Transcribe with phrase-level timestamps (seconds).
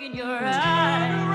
[0.00, 1.29] in your eyes.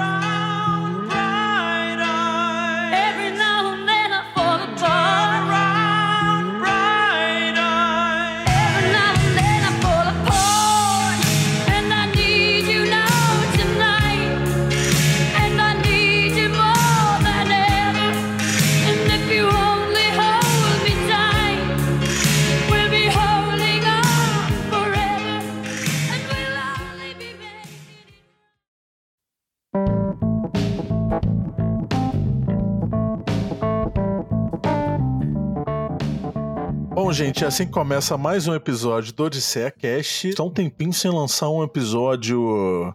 [37.16, 40.28] Gente, assim começa mais um episódio do Odisseia Cast.
[40.28, 42.94] Está um tempinho sem lançar um episódio,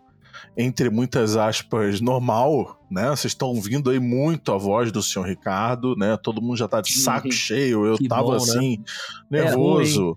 [0.55, 3.08] entre muitas aspas, normal, né?
[3.10, 6.16] Vocês estão ouvindo aí muito a voz do senhor Ricardo, né?
[6.22, 7.86] Todo mundo já tá de saco cheio.
[7.86, 8.36] Eu Que tava bom, né?
[8.38, 8.82] assim,
[9.30, 10.16] É nervoso.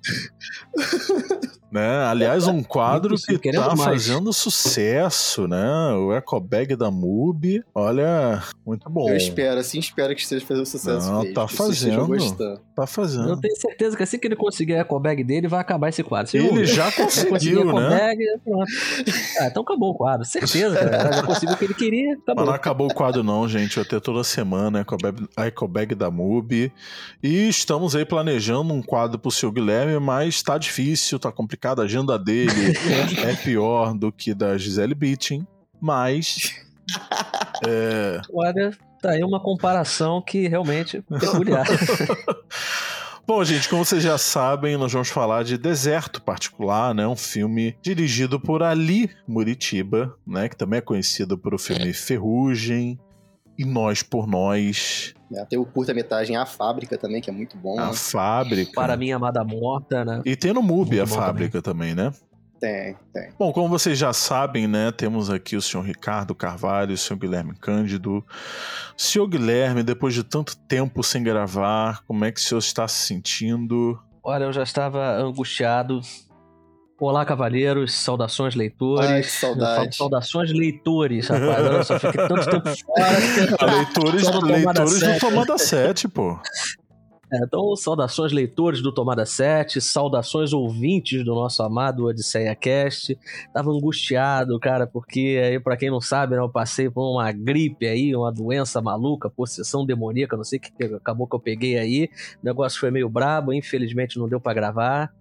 [1.71, 2.05] né?
[2.05, 3.81] Aliás, um quadro que tá mais.
[3.81, 5.93] fazendo sucesso, né?
[5.95, 7.63] O Ecobag da MUBI.
[7.73, 9.09] Olha, muito bom.
[9.09, 11.09] Eu espero, assim espero que esteja fazendo sucesso.
[11.11, 12.59] Não, mesmo, tá fazendo.
[12.75, 13.30] Tá fazendo.
[13.30, 16.30] Eu tenho certeza que assim que ele conseguir a ecobag dele, vai acabar esse quadro.
[16.31, 18.13] Vocês Ele já Vai conseguir conseguiu, né?
[18.13, 18.23] ecobag.
[19.39, 20.25] Ah, então acabou o quadro.
[20.25, 21.11] Certeza, cara.
[21.11, 22.45] Já conseguiu o que ele queria, acabou.
[22.45, 23.75] não acabou o quadro, não, gente.
[23.75, 24.86] Vai ter toda semana
[25.36, 26.72] a Ecobag, da MUBI.
[27.22, 31.81] E estamos aí planejando um quadro pro seu Guilherme, mas tá difícil, tá complicado.
[31.81, 32.73] A agenda dele
[33.22, 35.45] é pior do que da Gisele Bündchen.
[35.81, 36.55] Mas.
[37.67, 41.66] É, Olha, tá aí uma comparação que realmente é peculiar.
[43.25, 47.07] Bom, gente, como vocês já sabem, nós vamos falar de Deserto Particular, né?
[47.07, 50.49] Um filme dirigido por Ali Muritiba, né?
[50.49, 52.99] Que também é conhecido por o filme Ferrugem
[53.57, 55.45] e Nós por Nós, né?
[55.49, 57.80] Tem o curta-metragem A Fábrica também, que é muito bom.
[57.80, 57.93] A né?
[57.93, 58.71] Fábrica.
[58.73, 60.21] Para minha amada morta, né?
[60.23, 62.13] E tem no MUBI a fábrica também, né?
[62.64, 63.30] Tem, tem.
[63.38, 64.89] Bom, como vocês já sabem, né?
[64.89, 68.25] Temos aqui o senhor Ricardo Carvalho, o senhor Guilherme Cândido.
[68.95, 73.05] Senhor Guilherme, depois de tanto tempo sem gravar, como é que o senhor está se
[73.05, 74.02] sentindo?
[74.23, 75.99] Olha, eu já estava angustiado.
[76.98, 79.10] Olá, cavalheiros, saudações leitores.
[79.10, 79.98] Ai, Eu saudade.
[79.98, 81.66] Saudações leitores, rapaz.
[81.66, 83.76] Olha só, fiquei tanto tempo fora.
[83.76, 85.20] Leitores, leitores do Sete.
[85.20, 86.39] Tomada 7, pô.
[87.33, 93.17] É, então, saudações leitores do Tomada 7, saudações ouvintes do nosso amado Odisseia Cast.
[93.52, 97.88] Tava angustiado, cara, porque aí, pra quem não sabe, né, eu passei por uma gripe
[97.88, 102.08] aí, uma doença maluca, possessão demoníaca, não sei o que acabou que eu peguei aí.
[102.43, 105.11] O negócio foi meio brabo, infelizmente não deu pra gravar.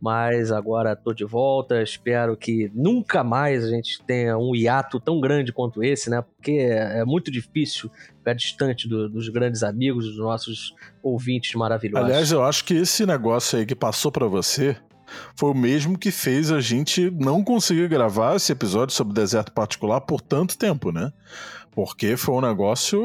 [0.00, 5.20] Mas agora tô de volta, espero que nunca mais a gente tenha um hiato tão
[5.20, 6.22] grande quanto esse, né?
[6.22, 12.08] Porque é muito difícil ficar distante do- dos grandes amigos, dos nossos ouvintes maravilhosos.
[12.08, 14.74] Aliás, eu acho que esse negócio aí que passou pra você
[15.36, 20.00] foi o mesmo que fez a gente não conseguir gravar esse episódio sobre deserto particular
[20.00, 21.12] por tanto tempo, né?
[21.72, 23.00] Porque foi um negócio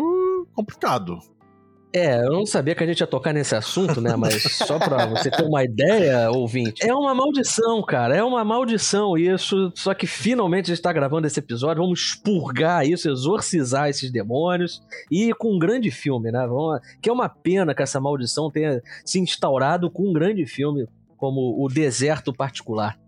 [0.54, 1.20] complicado.
[1.96, 4.18] É, eu não sabia que a gente ia tocar nesse assunto, né?
[4.18, 6.86] Mas só pra você ter uma ideia, ouvinte.
[6.86, 8.14] É uma maldição, cara.
[8.18, 9.72] É uma maldição isso.
[9.74, 11.82] Só que finalmente a gente tá gravando esse episódio.
[11.82, 14.84] Vamos expurgar isso, exorcizar esses demônios.
[15.10, 16.46] E com um grande filme, né?
[16.46, 16.82] Vamos...
[17.02, 20.86] Que é uma pena que essa maldição tenha se instaurado com um grande filme
[21.16, 23.00] como O Deserto Particular.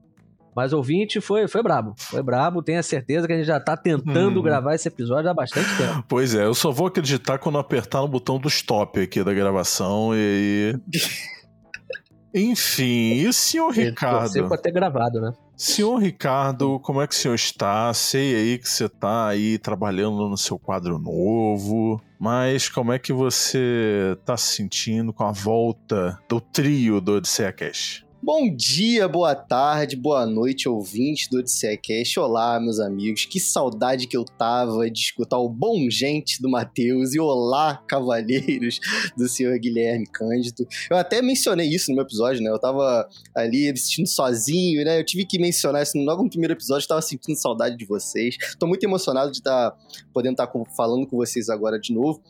[0.58, 1.94] Mas ouvinte foi, foi brabo.
[1.96, 2.64] Foi brabo.
[2.64, 4.42] Tenha certeza que a gente já tá tentando Hum.
[4.42, 6.04] gravar esse episódio há bastante tempo.
[6.10, 10.14] Pois é, eu só vou acreditar quando apertar no botão do stop aqui da gravação
[10.16, 10.76] e.
[12.34, 14.48] Enfim, e o senhor Ricardo?
[14.48, 15.32] pra ter gravado, né?
[15.56, 17.94] Senhor Ricardo, como é que o senhor está?
[17.94, 23.14] Sei aí que você tá aí trabalhando no seu quadro novo, mas como é que
[23.14, 28.07] você tá se sentindo com a volta do trio do Odisseia Cash?
[28.28, 32.20] Bom dia, boa tarde, boa noite, ouvintes do Odisseia Cast.
[32.20, 33.24] Olá, meus amigos.
[33.24, 38.82] Que saudade que eu tava de escutar o bom gente do Matheus e olá, cavalheiros
[39.16, 40.68] do senhor Guilherme Cândido.
[40.92, 42.50] Eu até mencionei isso no meu episódio, né?
[42.50, 45.00] Eu tava ali me sentindo sozinho, né?
[45.00, 48.36] Eu tive que mencionar isso logo no primeiro episódio, eu tava sentindo saudade de vocês.
[48.60, 49.74] Tô muito emocionado de estar
[50.14, 52.22] podendo estar falando com vocês agora de novo.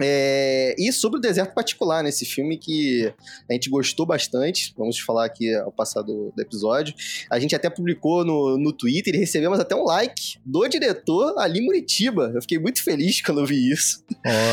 [0.00, 3.12] É, e sobre o deserto particular, nesse filme que
[3.48, 6.94] a gente gostou bastante, vamos falar aqui ao passar do, do episódio.
[7.30, 11.60] A gente até publicou no, no Twitter e recebemos até um like do diretor Ali
[11.60, 12.32] Muritiba.
[12.34, 14.04] Eu fiquei muito feliz quando eu vi isso,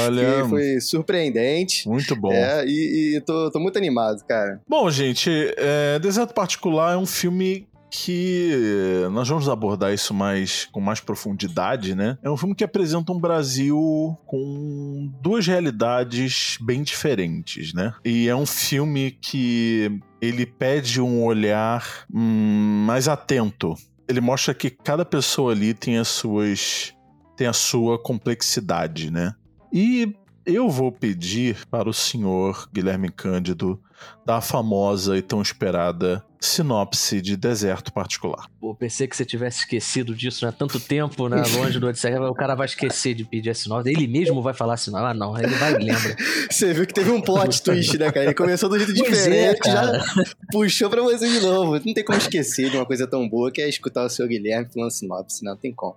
[0.05, 1.87] Olha, foi surpreendente.
[1.87, 2.31] muito bom.
[2.31, 4.61] É, e, e tô, tô muito animado, cara.
[4.67, 10.79] Bom, gente, é, Deserto Particular é um filme que nós vamos abordar isso mais com
[10.79, 12.17] mais profundidade, né?
[12.23, 17.93] É um filme que apresenta um Brasil com duas realidades bem diferentes, né?
[18.05, 23.75] E é um filme que ele pede um olhar hum, mais atento
[24.11, 26.93] ele mostra que cada pessoa ali tem as suas
[27.37, 29.33] tem a sua complexidade, né?
[29.73, 30.13] E
[30.45, 33.79] eu vou pedir para o senhor Guilherme Cândido
[34.25, 38.47] da famosa e tão esperada sinopse de Deserto Particular.
[38.59, 40.51] Pô, pensei que você tivesse esquecido disso, né?
[40.51, 41.43] Tanto tempo, né?
[41.55, 43.89] Longe do Odisseia, o cara vai esquecer de pedir a sinopse.
[43.89, 45.05] Ele mesmo vai falar sinopse.
[45.05, 46.15] Ah, não, ele vai e lembra.
[46.49, 48.25] Você viu que teve um plot twist, né, cara?
[48.25, 49.99] Ele começou do jeito Pois é, diferente, cara.
[49.99, 51.73] já puxou pra você de novo.
[51.73, 54.67] Não tem como esquecer de uma coisa tão boa que é escutar o seu Guilherme
[54.73, 55.95] falando sinopse, não tem como.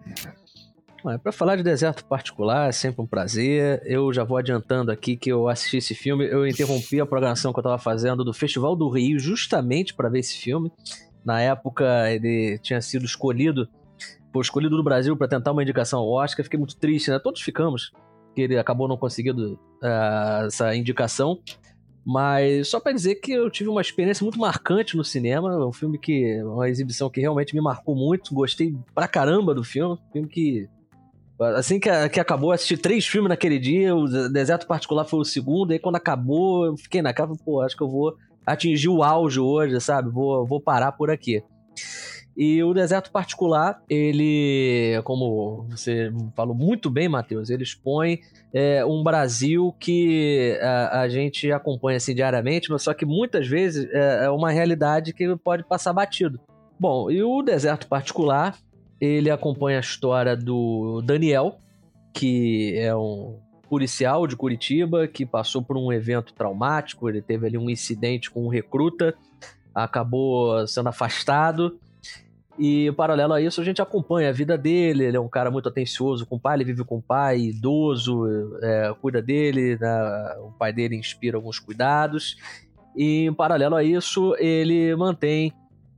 [1.22, 3.82] Para falar de Deserto Particular, é sempre um prazer.
[3.84, 6.24] Eu já vou adiantando aqui que eu assisti esse filme.
[6.24, 10.20] Eu interrompi a programação que eu estava fazendo do Festival do Rio justamente para ver
[10.20, 10.72] esse filme.
[11.22, 13.68] Na época, ele tinha sido escolhido,
[14.32, 16.42] foi escolhido no Brasil para tentar uma indicação ao Oscar.
[16.42, 17.18] Fiquei muito triste, né?
[17.18, 17.92] Todos ficamos,
[18.34, 21.38] que ele acabou não conseguindo ah, essa indicação.
[22.02, 25.52] Mas só para dizer que eu tive uma experiência muito marcante no cinema.
[25.52, 26.42] É um filme que.
[26.44, 28.34] Uma exibição que realmente me marcou muito.
[28.34, 29.94] Gostei pra caramba do filme.
[29.94, 30.68] Um filme que
[31.56, 35.72] Assim que, que acabou, assisti três filmes naquele dia, o Deserto Particular foi o segundo,
[35.72, 38.14] aí quando acabou, eu fiquei naquela, pô, acho que eu vou
[38.46, 40.10] atingir o auge hoje, sabe?
[40.10, 41.42] Vou, vou parar por aqui.
[42.36, 48.19] E o Deserto Particular, ele, como você falou muito bem, Matheus, ele expõe
[48.52, 53.88] é, um Brasil que a, a gente acompanha assim diariamente, mas só que muitas vezes
[53.92, 56.40] é, é uma realidade que pode passar batido.
[56.78, 58.58] Bom, e o Deserto Particular,
[59.00, 61.58] ele acompanha a história do Daniel,
[62.12, 63.38] que é um
[63.69, 68.44] policial de Curitiba que passou por um evento traumático, ele teve ali um incidente com
[68.44, 69.14] um recruta,
[69.75, 71.79] acabou sendo afastado.
[72.56, 75.05] E paralelo a isso, a gente acompanha a vida dele.
[75.05, 78.25] Ele é um cara muito atencioso com o pai, ele vive com o pai, idoso,
[78.62, 80.37] é, cuida dele, né?
[80.38, 82.37] o pai dele inspira alguns cuidados.
[82.97, 85.52] E em paralelo a isso, ele mantém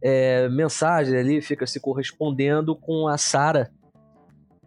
[0.08, 3.72] é, mensagens ali, fica se correspondendo com a Sara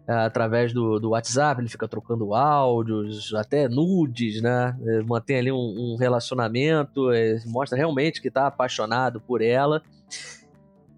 [0.06, 4.76] é, através do, do WhatsApp, ele fica trocando áudios, até nudes, né?
[4.86, 9.80] É, Mantém ali um, um relacionamento, é, mostra realmente que está apaixonado por ela.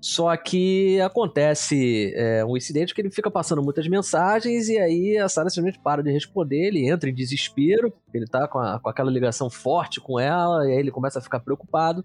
[0.01, 5.29] Só que acontece é, um incidente que ele fica passando muitas mensagens e aí a
[5.29, 9.13] Sarah simplesmente para de responder, ele entra em desespero, ele tá com, a- com aquela
[9.13, 12.05] ligação forte com ela, e aí ele começa a ficar preocupado.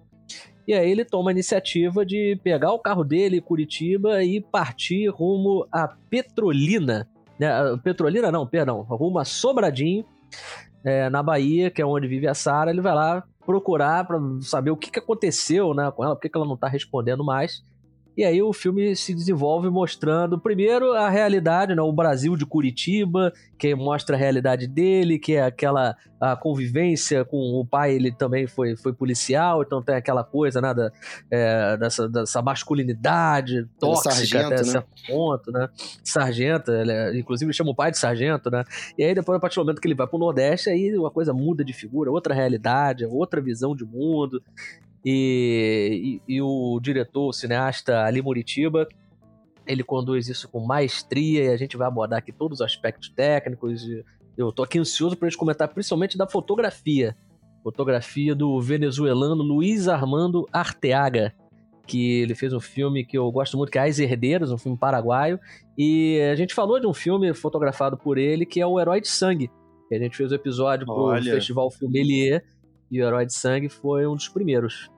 [0.68, 5.66] E aí ele toma a iniciativa de pegar o carro dele Curitiba e partir rumo
[5.72, 7.08] a Petrolina.
[7.40, 7.48] Né?
[7.48, 10.04] a Petrolina não, perdão, rumo a Sobradinho,
[10.84, 12.70] é, na Bahia, que é onde vive a Sara.
[12.70, 16.30] Ele vai lá procurar para saber o que, que aconteceu né, com ela, por que,
[16.30, 17.64] que ela não tá respondendo mais.
[18.18, 23.32] E aí o filme se desenvolve mostrando, primeiro, a realidade, né, o Brasil de Curitiba,
[23.60, 28.48] que mostra a realidade dele, que é aquela a convivência com o pai, ele também
[28.48, 30.92] foi, foi policial, então tem aquela coisa né, da,
[31.30, 34.64] é, dessa, dessa masculinidade tóxica sargento, até né?
[34.64, 35.70] certo ponto, né?
[36.04, 38.64] Sargento, ele é- inclusive chama o pai de sargento, né?
[38.98, 41.34] E aí depois, a partir do momento que ele vai pro Nordeste, aí uma coisa
[41.34, 44.42] muda de figura, outra realidade, outra visão de mundo.
[45.10, 48.86] E, e, e o diretor, o cineasta Ali Muritiba,
[49.66, 53.84] ele conduz isso com maestria e a gente vai abordar aqui todos os aspectos técnicos.
[53.84, 54.04] E
[54.36, 57.16] eu tô aqui ansioso para gente comentar principalmente da fotografia.
[57.64, 61.34] Fotografia do venezuelano Luiz Armando Arteaga,
[61.86, 64.78] que ele fez um filme que eu gosto muito, que é As Herdeiras, um filme
[64.78, 65.40] paraguaio.
[65.78, 69.08] E a gente falou de um filme fotografado por ele, que é O Herói de
[69.08, 69.50] Sangue.
[69.90, 71.32] A gente fez o episódio pro Olha.
[71.32, 72.44] Festival Filmelier,
[72.92, 74.90] e O Herói de Sangue foi um dos primeiros.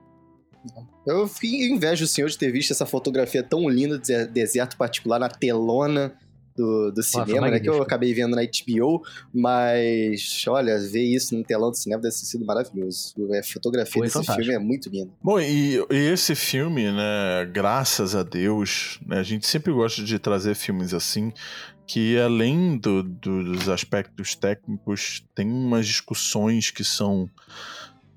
[1.06, 4.76] Eu fiquei invejo o senhor de ter visto essa fotografia tão linda do de- deserto
[4.76, 6.12] particular na telona
[6.56, 7.58] do, do cinema, né?
[7.58, 9.02] Que eu acabei vendo na HBO,
[9.32, 13.14] mas olha, ver isso no telão do cinema deve ter sido maravilhoso.
[13.38, 14.42] A fotografia Foi desse fantástico.
[14.44, 15.10] filme é muito linda.
[15.22, 20.18] Bom, e, e esse filme, né, graças a Deus, né, a gente sempre gosta de
[20.18, 21.32] trazer filmes assim,
[21.86, 27.28] que além do- do- dos aspectos técnicos, tem umas discussões que são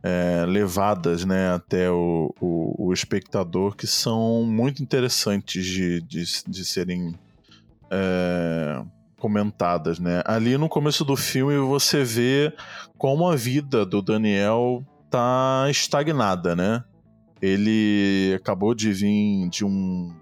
[0.04, 6.66] é, levadas né, até o, o, o espectador que são muito interessantes de, de, de
[6.66, 7.16] serem
[7.90, 8.84] é,
[9.18, 10.00] comentadas.
[10.00, 10.22] Né?
[10.26, 12.54] Ali no começo do filme você vê
[12.98, 16.84] como a vida do Daniel tá estagnada, né?
[17.42, 20.14] Ele acabou de vir de um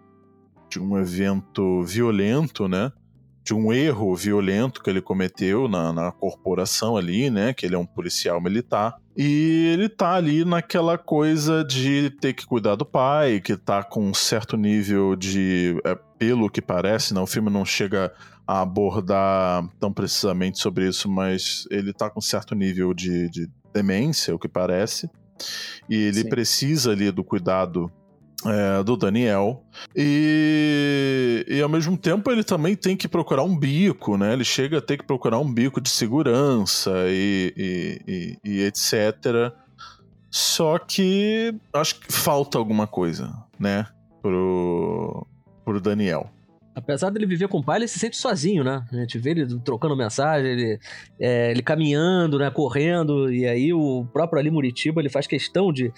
[0.69, 2.91] de um evento violento, né?
[3.43, 7.53] De um erro violento que ele cometeu na, na corporação ali, né?
[7.53, 8.95] Que ele é um policial militar.
[9.15, 14.05] E ele tá ali naquela coisa de ter que cuidar do pai, que tá com
[14.05, 15.75] um certo nível de.
[15.85, 17.19] é, pelo que parece, né?
[17.19, 18.13] O filme não chega
[18.47, 23.49] a abordar tão precisamente sobre isso, mas ele tá com um certo nível de, de
[23.73, 25.09] demência, o que parece.
[25.89, 26.29] E ele Sim.
[26.29, 27.91] precisa ali do cuidado
[28.45, 29.63] é, do Daniel.
[29.95, 34.33] E, e ao mesmo tempo ele também tem que procurar um bico, né?
[34.33, 37.53] Ele chega a ter que procurar um bico de segurança e,
[38.07, 39.53] e, e, etc.
[40.29, 43.85] Só que acho que falta alguma coisa, né?
[44.21, 45.25] Pro,
[45.65, 46.29] pro Daniel.
[46.73, 48.85] Apesar dele viver com o pai, ele se sente sozinho, né?
[48.93, 50.79] A gente vê ele trocando mensagem, ele,
[51.19, 52.49] é, ele caminhando, né?
[52.49, 55.91] Correndo, e aí o próprio ali Muritiba, ele faz questão de,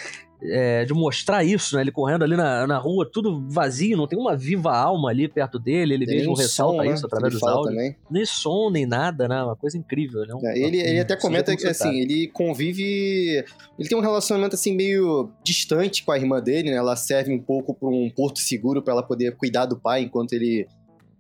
[0.45, 1.81] é, de mostrar isso, né?
[1.81, 5.57] Ele correndo ali na, na rua, tudo vazio, não tem uma viva alma ali perto
[5.57, 7.75] dele, ele Tem mesmo ressalta som, né, isso que através ele dos áudios.
[7.75, 7.95] também.
[8.11, 9.41] Nem som, nem nada, né?
[9.43, 10.21] Uma coisa incrível.
[10.23, 12.11] Ele, é um- É, ele, ele até um comenta que assim, inusitado.
[12.13, 13.45] ele convive.
[13.79, 16.75] Ele tem um relacionamento assim meio distante com a irmã dele, né?
[16.77, 20.33] Ela serve um pouco para um porto seguro para ela poder cuidar do pai enquanto
[20.33, 20.67] ele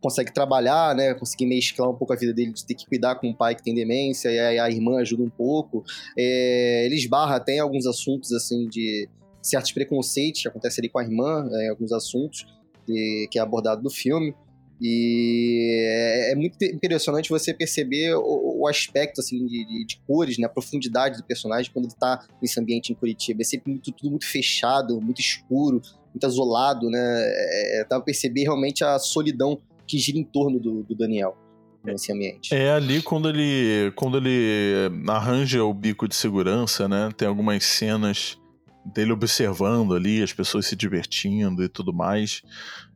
[0.03, 1.13] consegue trabalhar, né?
[1.13, 3.63] Conseguir mesclar um pouco a vida dele de ter que cuidar com um pai que
[3.63, 5.83] tem demência e a irmã ajuda um pouco.
[6.17, 9.07] É, ele esbarra até em alguns assuntos assim de
[9.41, 12.45] certos preconceitos que acontecem ali com a irmã, é, alguns assuntos
[12.85, 14.35] que, que é abordado no filme.
[14.81, 20.37] E é, é muito impressionante você perceber o, o aspecto assim de, de- de cores,
[20.37, 23.41] né, a profundidade do personagem quando ele tá nesse ambiente em Curitiba.
[23.41, 25.81] É sempre muito, tudo muito fechado, muito escuro,
[26.13, 26.99] muito azulado, né?
[26.99, 31.37] É, é, dá pra perceber realmente a solidão que gira em torno do, do Daniel
[31.83, 32.53] nesse ambiente.
[32.53, 37.09] É ali quando ele quando ele arranja o bico de segurança, né?
[37.15, 38.37] Tem algumas cenas
[38.85, 42.41] dele observando ali as pessoas se divertindo e tudo mais.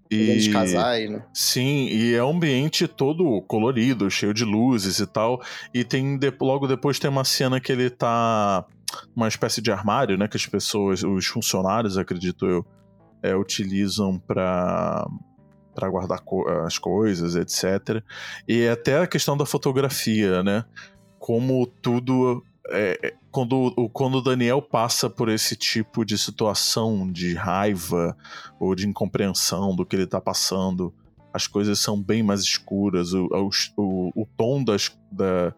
[0.09, 1.21] E casais, né?
[1.33, 5.41] sim, e é um ambiente todo colorido, cheio de luzes e tal.
[5.73, 8.65] E tem de- logo depois tem uma cena que ele tá
[9.13, 10.27] uma espécie de armário, né?
[10.29, 12.65] Que as pessoas, os funcionários, acredito eu,
[13.21, 15.05] é, utilizam para
[15.77, 18.03] para guardar co- as coisas, etc.
[18.47, 20.65] E até a questão da fotografia, né?
[21.19, 22.43] Como tudo.
[22.69, 28.17] é, é, quando, o- quando o Daniel passa por esse tipo de situação de raiva
[28.59, 30.91] ou de incompreensão do que ele tá passando,
[31.31, 33.29] as coisas são bem mais escuras, o,
[33.77, 35.53] o, o tom das, da-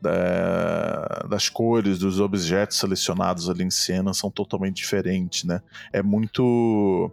[0.00, 5.62] da- das cores, dos objetos selecionados ali em cena são totalmente diferentes, né?
[5.92, 7.10] É muito.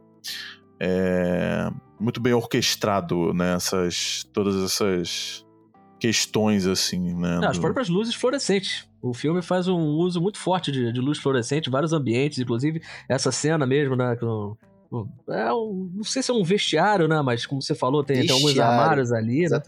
[0.80, 1.70] é,
[2.00, 3.56] muito bem orquestrado, né?
[3.56, 5.46] Essas, todas essas
[6.00, 7.40] questões, assim, né?
[7.40, 8.88] Não, as próprias luzes fluorescentes.
[9.02, 13.32] O filme faz um uso muito forte de, de luz fluorescente, vários ambientes, inclusive essa
[13.32, 14.16] cena mesmo, né?
[14.16, 17.22] que é um- não sei se é um vestiário, né?
[17.22, 19.60] Mas como você falou, tem, tem alguns armários ali, né?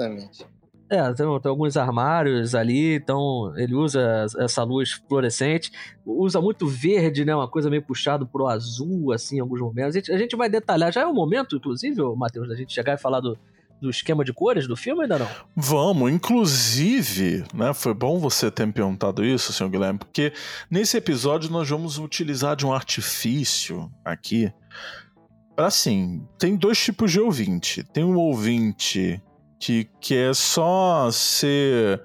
[0.91, 5.71] É, tem, tem alguns armários ali, então ele usa essa luz fluorescente,
[6.05, 7.33] usa muito verde, né?
[7.33, 9.95] Uma coisa meio puxado pro azul, assim, em alguns momentos.
[9.95, 10.91] A gente, a gente vai detalhar.
[10.91, 13.38] Já é o momento, inclusive, Matheus, da gente chegar e falar do,
[13.81, 15.27] do esquema de cores do filme ainda não?
[15.55, 17.74] Vamos, inclusive, né?
[17.74, 20.33] Foi bom você ter me perguntado isso, senhor Guilherme, porque
[20.69, 24.51] nesse episódio nós vamos utilizar de um artifício aqui.
[25.55, 27.81] Assim, tem dois tipos de ouvinte.
[27.81, 29.21] Tem um ouvinte
[29.62, 32.01] que quer só ser.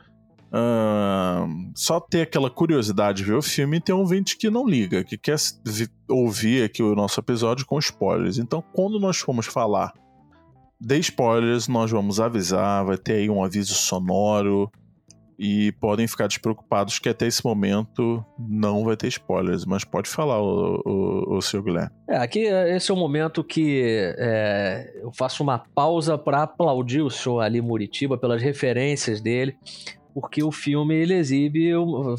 [0.53, 4.67] ahn, só ter aquela curiosidade de ver o filme, e tem um ouvinte que não
[4.67, 8.39] liga, que quer vi- ouvir aqui o nosso episódio com spoilers.
[8.39, 9.93] Então, quando nós formos falar
[10.81, 14.71] de spoilers, nós vamos avisar, vai ter aí um aviso sonoro.
[15.39, 20.41] E podem ficar despreocupados que até esse momento não vai ter spoilers, mas pode falar,
[20.41, 21.91] o, o, o seu Guilherme.
[22.09, 23.83] É, aqui é- esse é o momento que
[24.17, 29.55] é, eu faço uma pausa para aplaudir o senhor Ali Muritiba pelas referências dele,
[30.15, 31.71] porque o filme ele exibe,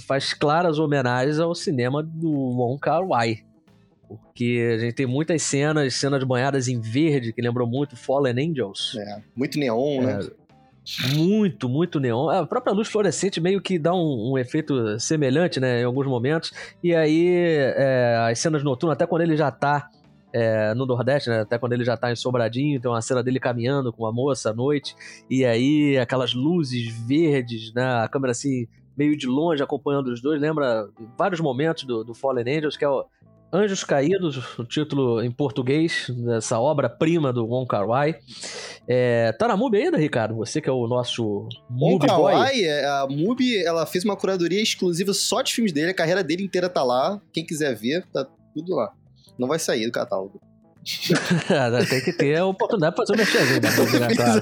[0.06, 3.40] faz claras homenagens ao cinema do Wong Kar Wai.
[4.08, 8.96] Porque a gente tem muitas cenas, cenas banhadas em verde, que lembram muito Fallen Angels.
[8.96, 10.20] É, muito neon, né?
[11.16, 12.30] Muito, muito neon.
[12.30, 16.52] A própria luz fluorescente meio que dá um, um efeito semelhante, né, em alguns momentos.
[16.84, 19.90] E aí, é, as cenas noturnas, até quando ele já tá
[20.32, 23.40] é, no Nordeste, né, até quando ele já tá em Sobradinho, tem uma cena dele
[23.40, 24.96] caminhando com uma moça à noite.
[25.30, 28.68] E aí, aquelas luzes verdes, né, a câmera assim,
[28.98, 30.40] meio de longe acompanhando os dois.
[30.40, 33.06] Lembra vários momentos do, do Fallen Angels, que é o
[33.52, 38.16] Anjos Caídos, o título em português dessa obra-prima do Wong Kar Wai.
[38.90, 40.36] É, tá na MUBI ainda, Ricardo?
[40.36, 42.08] Você que é o nosso MUBI boy.
[42.08, 46.24] Kawaii, é, a MUBI, ela fez uma curadoria exclusiva só de filmes dele, a carreira
[46.24, 47.22] dele inteira tá lá.
[47.34, 48.94] Quem quiser ver, tá tudo lá.
[49.38, 50.40] Não vai sair do catálogo.
[51.90, 54.08] Tem que ter a oportunidade de fazer o merchanzinho, né?
[54.16, 54.42] Claro.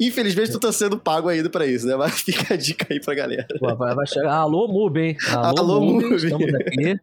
[0.00, 1.96] Infelizmente, tu tá sendo pago ainda pra isso, né?
[1.96, 3.46] Mas fica a dica aí pra galera.
[3.60, 4.34] Vai, vai chegar.
[4.34, 5.16] Alô, MUBI, hein?
[5.32, 7.00] Alô, Alô, estamos aqui.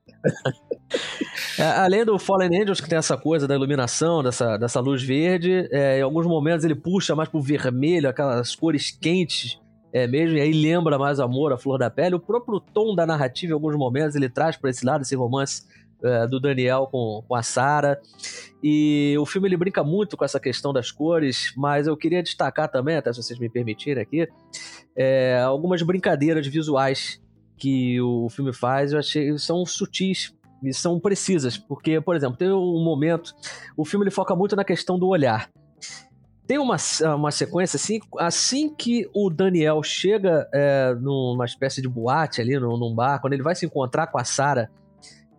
[1.58, 5.68] É, além do Fallen Angels, que tem essa coisa da iluminação, dessa, dessa luz verde,
[5.72, 9.60] é, em alguns momentos ele puxa mais pro vermelho, aquelas cores quentes
[9.92, 12.16] é mesmo, e aí lembra mais amor, a flor da pele.
[12.16, 15.64] O próprio tom da narrativa, em alguns momentos, ele traz pra esse lado, esse romance
[16.04, 18.00] é, do Daniel com, com a Sarah.
[18.62, 22.70] E o filme ele brinca muito com essa questão das cores, mas eu queria destacar
[22.70, 24.28] também, até se vocês me permitirem aqui,
[24.96, 27.22] é, algumas brincadeiras visuais
[27.58, 30.34] que o filme faz, eu achei são sutis
[30.64, 33.34] e são precisas, porque, por exemplo, tem um momento,
[33.76, 35.50] o filme ele foca muito na questão do olhar.
[36.46, 36.76] Tem uma,
[37.16, 42.78] uma sequência assim, assim que o Daniel chega é, numa espécie de boate ali, num,
[42.78, 44.70] num bar, quando ele vai se encontrar com a Sarah,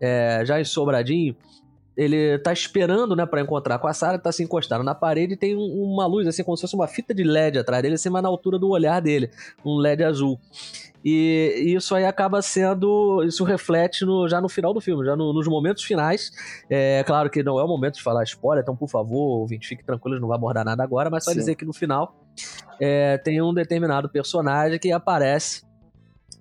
[0.05, 1.35] é, já em Sobradinho,
[1.97, 5.37] ele tá esperando, né, para encontrar com a Sarah, tá se encostando na parede e
[5.37, 8.11] tem um- uma luz, assim, como se fosse uma fita de LED atrás dele, assim,
[8.11, 9.31] mas na altura do olhar dele,
[9.65, 10.39] um LED azul.
[11.05, 13.23] E isso aí acaba sendo.
[13.25, 16.33] Isso reflete no- já no final do filme, já no- nos momentos finais.
[16.69, 19.85] É claro que não é o momento de falar spoiler, então por favor, ouvinte, fique
[19.85, 21.39] tranquilo, não vai abordar nada agora, mas só Sim.
[21.39, 22.17] dizer que no final
[22.81, 25.63] é, tem um determinado personagem que aparece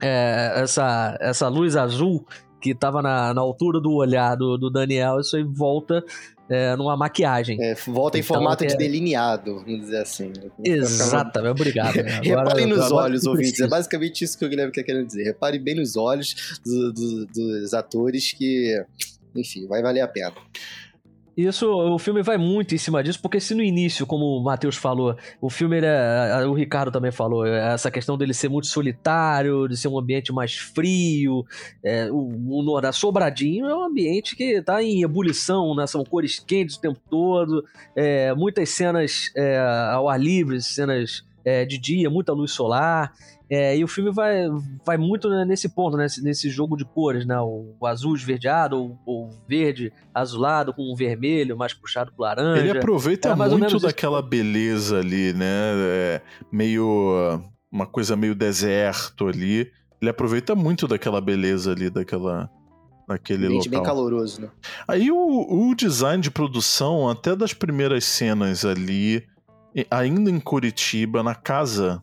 [0.01, 2.25] é, essa, essa luz azul
[2.63, 6.03] que estava na, na altura do olhar do, do Daniel, isso aí volta
[6.50, 7.58] é, numa maquiagem.
[7.62, 10.32] É, volta em Então, formato de é- delineado, vamos dizer assim.
[10.63, 11.96] Exatamente, obrigado.
[11.96, 12.20] né?
[12.25, 13.60] Agora- Reparem nos agora olhos, ouvintes.
[13.60, 15.24] É basicamente isso que o Guilherme quer querendo dizer.
[15.24, 18.84] Reparem bem nos olhos do- do- dos atores que,
[19.36, 20.34] enfim, vai valer a pena.
[21.36, 24.75] Isso, o filme vai muito em cima disso, porque se no início, como o Matheus
[24.75, 28.68] falou, o filme, ele é, o Ricardo também falou, é essa questão dele ser muito
[28.68, 31.44] solitário, de ser um ambiente mais frio,
[31.84, 35.88] é, o, o Nordá Sobradinho é um ambiente que tá em ebulição, né?
[35.88, 39.58] São cores quentes o tempo todo, é, muitas cenas é,
[39.92, 43.12] ao ar livre, cenas é, de dia, muita luz solar,
[43.50, 44.47] é, e o filme vai,
[44.85, 47.39] vai muito nesse ponto, né, nesse, jogo de cores, né?
[47.39, 52.62] O, o azul esverdeado, o, o verde azulado com o vermelho mais puxado pro laranja.
[52.62, 53.85] Ele aproveita ou muito menos isso.
[53.85, 55.45] daquela beleza ali, né?
[55.75, 56.21] É,
[56.51, 57.41] meio.
[57.71, 59.71] Uma coisa meio deserto ali.
[60.01, 62.50] Ele aproveita muito daquela beleza ali, daquela.
[63.05, 63.95] Daquele Ambiente bem local.
[63.95, 64.50] caloroso, né?
[64.88, 69.25] Aí o, o design de produção, até das primeiras cenas ali,
[69.91, 72.01] ainda em Curitiba, na casa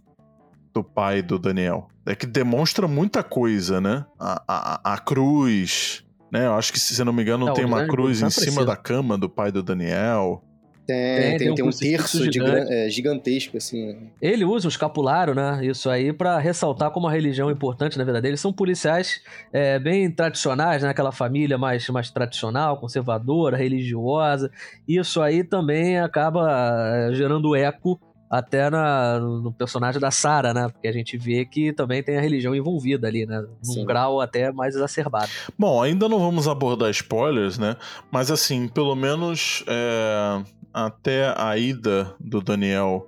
[0.72, 1.88] do pai do Daniel.
[2.06, 4.04] É que demonstra muita coisa, né?
[4.18, 6.46] A, a, a cruz, né?
[6.46, 8.64] Eu acho que, se não me engano, Não, tem o uma cruz em é cima
[8.64, 10.42] da cama do pai do Daniel.
[10.86, 12.50] Tem, Tem, tem, tem um tem um terço de gigante.
[12.50, 13.92] gran- é, gigantesco, assim.
[13.92, 13.96] né?
[14.20, 15.60] Ele usa um escapulário, né?
[15.64, 18.36] Isso aí pra ressaltar como uma religião importante na vida dele.
[18.36, 19.20] São policiais
[19.52, 20.88] é, bem tradicionais, né?
[20.88, 24.50] Aquela família mais, mais tradicional, conservadora, religiosa.
[24.88, 26.48] Isso aí também acaba
[26.92, 30.68] é, gerando eco até na- no personagem da Sarah, né?
[30.68, 33.40] Porque a gente vê que também tem a religião envolvida ali, né?
[33.40, 33.84] Num Sim.
[33.84, 35.30] grau até mais exacerbado.
[35.58, 37.76] Bom, ainda não vamos abordar spoilers, né?
[38.12, 43.04] Mas assim, pelo menos é, até a ida do Daniel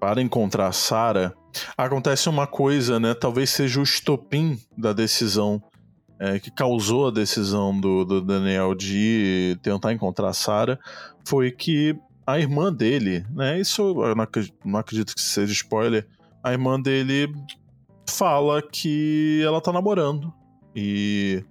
[0.00, 1.34] para encontrar a Sarah,
[1.76, 3.12] acontece uma coisa, né?
[3.12, 5.62] Talvez seja o estopim da decisão
[6.18, 10.78] é, que causou a decisão do, do Daniel de tentar encontrar a Sarah,
[11.26, 11.94] foi que
[12.26, 13.58] a irmã dele, né?
[13.60, 16.06] Isso eu não acredito, não acredito que seja spoiler.
[16.42, 17.32] A irmã dele
[18.08, 20.32] fala que ela tá namorando.
[20.74, 21.44] E,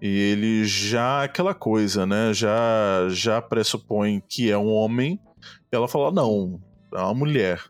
[0.00, 2.32] e ele já aquela coisa, né?
[2.32, 5.18] Já já pressupõe que é um homem.
[5.72, 6.60] E ela fala não,
[6.94, 7.60] é uma mulher,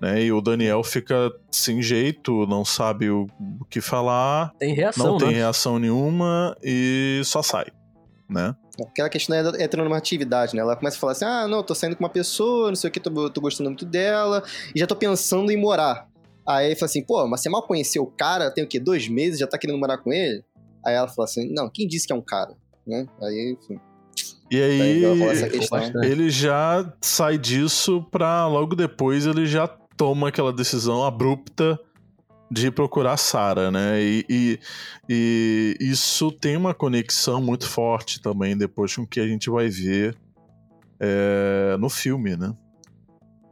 [0.00, 0.22] né?
[0.22, 3.26] E o Daniel fica sem jeito, não sabe o,
[3.60, 5.34] o que falar, Tem reação, não tem né?
[5.34, 7.66] reação nenhuma e só sai,
[8.28, 8.54] né?
[8.84, 10.62] Aquela questão é da heteronormatividade, né?
[10.62, 12.92] Ela começa a falar assim: ah, não, tô saindo com uma pessoa, não sei o
[12.92, 14.42] que, tô, tô gostando muito dela,
[14.74, 16.08] e já tô pensando em morar.
[16.46, 18.80] Aí ele fala assim: pô, mas você mal conheceu o cara, tem o quê?
[18.80, 20.44] Dois meses, já tá querendo morar com ele?
[20.84, 22.54] Aí ela fala assim: não, quem disse que é um cara?
[22.86, 23.06] Né?
[23.22, 23.80] Aí, enfim.
[24.50, 25.04] E aí
[26.04, 31.78] ele já sai disso pra logo depois ele já toma aquela decisão abrupta
[32.50, 34.02] de procurar a Sarah, né?
[34.02, 34.58] E, e,
[35.08, 39.68] e isso tem uma conexão muito forte também depois com o que a gente vai
[39.68, 40.16] ver
[40.98, 42.52] é, no filme, né?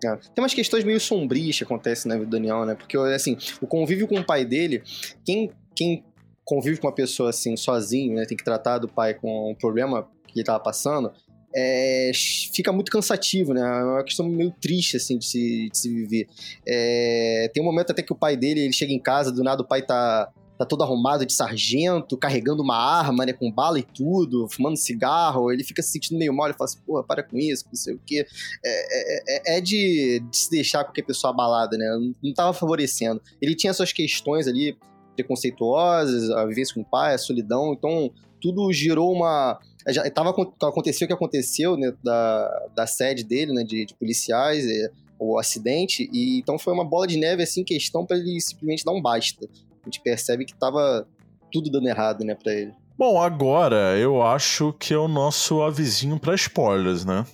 [0.05, 0.17] É.
[0.17, 2.75] Tem umas questões meio sombrias que acontecem na vida do Daniel, né?
[2.75, 4.83] Porque, assim, o convívio com o pai dele,
[5.25, 6.05] quem, quem
[6.45, 8.25] convive com uma pessoa assim, sozinho, né?
[8.25, 11.13] Tem que tratar do pai com um problema que ele tava passando,
[11.55, 12.11] é,
[12.53, 13.61] fica muito cansativo, né?
[13.61, 16.29] É uma questão meio triste, assim, de se, de se viver.
[16.67, 19.63] É, tem um momento até que o pai dele, ele chega em casa, do nada
[19.63, 23.33] o pai tá, tá todo arrumado de sargento, carregando uma arma, né?
[23.33, 26.81] Com bala e tudo, fumando cigarro, ele fica se sentindo meio mal, ele fala assim,
[26.87, 28.27] porra, para com isso, não sei o quê.
[28.65, 31.87] É, é- é de, de se deixar qualquer pessoa abalada, né?
[31.91, 33.23] Não, não tava favorecendo.
[33.41, 34.77] Ele tinha suas questões ali
[35.17, 39.59] preconceituosas, a vivência com o pai, a solidão, então tudo girou uma.
[39.87, 44.67] Já tava, aconteceu o que aconteceu né, da, da sede dele, né, de, de policiais,
[44.67, 48.85] é, o acidente, e então foi uma bola de neve assim, questão pra ele simplesmente
[48.85, 49.47] dar um basta.
[49.47, 51.07] A gente percebe que tava
[51.53, 52.73] tudo dando errado, né, pra ele.
[52.99, 57.25] Bom, agora eu acho que é o nosso avisinho para spoilers, né?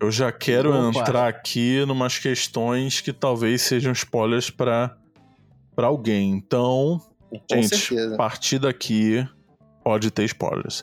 [0.00, 1.00] Eu já quero Opa.
[1.00, 4.96] entrar aqui numas questões que talvez sejam spoilers para
[5.74, 6.32] para alguém.
[6.32, 8.14] Então, Com gente, certeza.
[8.14, 9.26] a partir daqui
[9.82, 10.82] pode ter spoilers.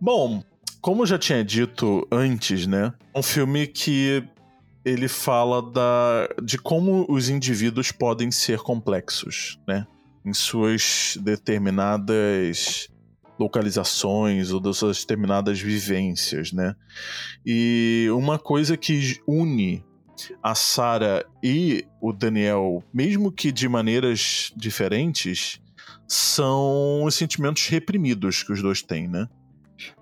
[0.00, 0.42] Bom,
[0.80, 2.92] como eu já tinha dito antes, né?
[3.14, 4.22] Um filme que
[4.84, 9.86] ele fala da, de como os indivíduos podem ser complexos, né?
[10.24, 12.88] Em suas determinadas
[13.38, 16.74] localizações ou das suas determinadas vivências, né?
[17.44, 19.84] E uma coisa que une
[20.42, 25.60] a Sarah e o Daniel, mesmo que de maneiras diferentes,
[26.06, 29.28] são os sentimentos reprimidos que os dois têm, né?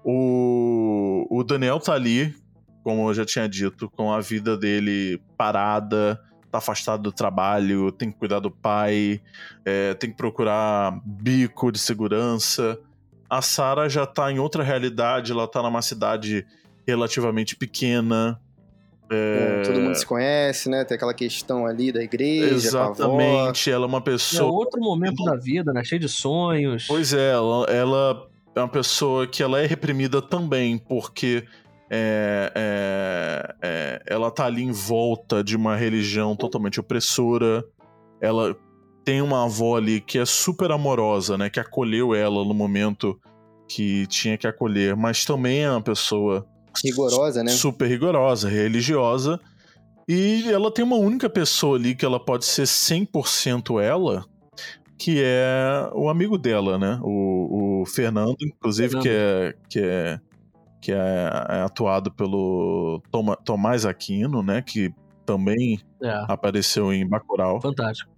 [0.05, 2.35] O, o Daniel tá ali,
[2.83, 8.11] como eu já tinha dito, com a vida dele parada, tá afastado do trabalho, tem
[8.11, 9.21] que cuidar do pai,
[9.65, 12.79] é, tem que procurar bico de segurança.
[13.29, 16.47] A Sarah já tá em outra realidade, ela tá numa cidade
[16.87, 18.41] relativamente pequena.
[19.11, 20.85] É, Todo mundo se conhece, né?
[20.85, 22.93] Tem aquela questão ali da igreja, com a avó.
[22.93, 24.51] Exatamente, ela é uma É pessoa.
[24.51, 25.85] outro momento da vida, né?
[25.85, 26.87] Cheio de sonhos.
[26.89, 31.45] Pois é, ela, ela é uma pessoa que ela é reprimida também, porque
[31.91, 37.63] é, é, é, ela tá ali em volta de uma religião totalmente opressora.
[38.21, 38.57] Ela
[39.05, 41.51] tem uma avó ali que é super amorosa, né?
[41.51, 43.21] Que acolheu ela no momento
[43.69, 46.47] que tinha que acolher, mas também é uma pessoa
[46.85, 47.51] Rigorosa, né?
[47.51, 49.39] super rigorosa, religiosa.
[50.09, 54.25] E ela tem uma única pessoa ali que ela pode ser 100% ela,
[54.99, 56.99] que é o amigo dela, né?
[57.03, 59.03] O, o Fernando, inclusive, Fernando.
[59.03, 60.21] que é que é
[60.81, 64.63] que é, é atuado pelo Toma, Tomás Aquino, né?
[64.63, 64.93] Que
[65.25, 67.61] também É, apareceu em Bacurau.
[67.61, 68.11] fantástico.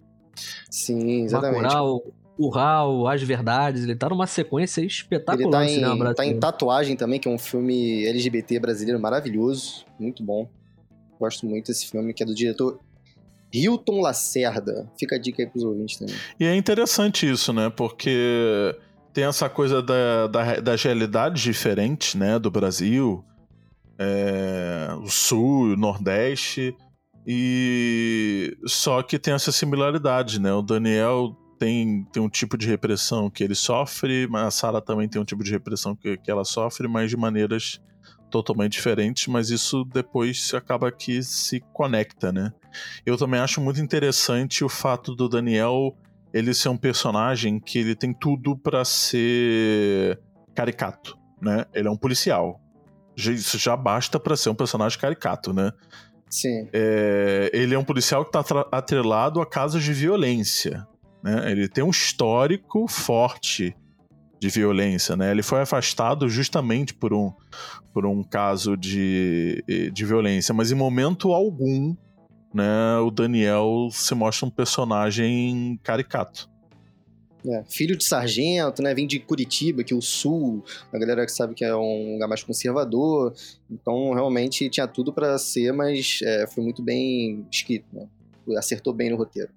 [0.69, 1.63] Sim, exatamente.
[1.63, 2.03] Bacurau,
[2.37, 7.19] Curral, As Verdades, ele tá numa sequência espetacular Ele tá em, tá em Tatuagem também,
[7.19, 9.85] que é um filme LGBT brasileiro maravilhoso.
[9.99, 10.47] Muito bom.
[11.19, 12.79] Gosto muito desse filme, que é do diretor
[13.53, 14.89] Hilton Lacerda.
[14.99, 16.15] Fica a dica aí pros ouvintes também.
[16.39, 17.69] E é interessante isso, né?
[17.69, 18.75] Porque
[19.13, 22.37] tem essa coisa da, da- das realidades diferentes, né?
[22.39, 23.23] Do Brasil,
[23.97, 26.75] é, o Sul, o Nordeste,
[27.25, 30.51] e só que tem essa similaridade, né?
[30.53, 35.07] O Daniel tem, tem um tipo de repressão que ele sofre, mas a Sarah também
[35.09, 37.81] tem um tipo de repressão que, que ela sofre, mas de maneiras
[38.29, 42.53] totalmente diferentes, mas isso depois acaba que se conecta, né?
[43.05, 45.95] Eu também acho muito interessante o fato do Daniel
[46.33, 50.19] ele ser um personagem que ele tem tudo pra ser
[50.53, 51.65] caricato, né?
[51.73, 52.61] Ele é um policial.
[53.17, 55.71] Isso já basta pra ser um personagem caricato, né?
[56.29, 56.69] Sim.
[56.71, 60.87] É, ele é um policial que tá atra- atrelado a casos de violência,
[61.23, 61.51] né?
[61.51, 63.75] Ele tem um histórico forte
[64.39, 65.31] de violência, né?
[65.31, 67.31] Ele foi afastado justamente por um,
[67.93, 71.95] por um caso de, de violência, mas em momento algum,
[72.53, 76.49] né, o Daniel se mostra um personagem caricato.
[77.47, 78.93] É, filho de sargento, né?
[78.93, 82.27] Vem de Curitiba, que é o sul, a galera que sabe que é um lugar
[82.27, 83.33] mais conservador.
[83.71, 88.07] Então, realmente tinha tudo pra ser, mas é, foi muito bem escrito, né?
[88.57, 89.49] Acertou bem no roteiro.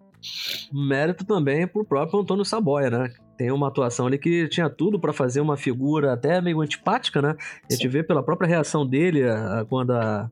[0.73, 3.13] Mérito também pro próprio Antônio Saboia, né?
[3.43, 7.35] Tem uma atuação ali que tinha tudo pra fazer uma figura até meio antipática, né?
[7.69, 7.89] A gente Sim.
[7.89, 10.31] vê pela própria reação dele a- quando a,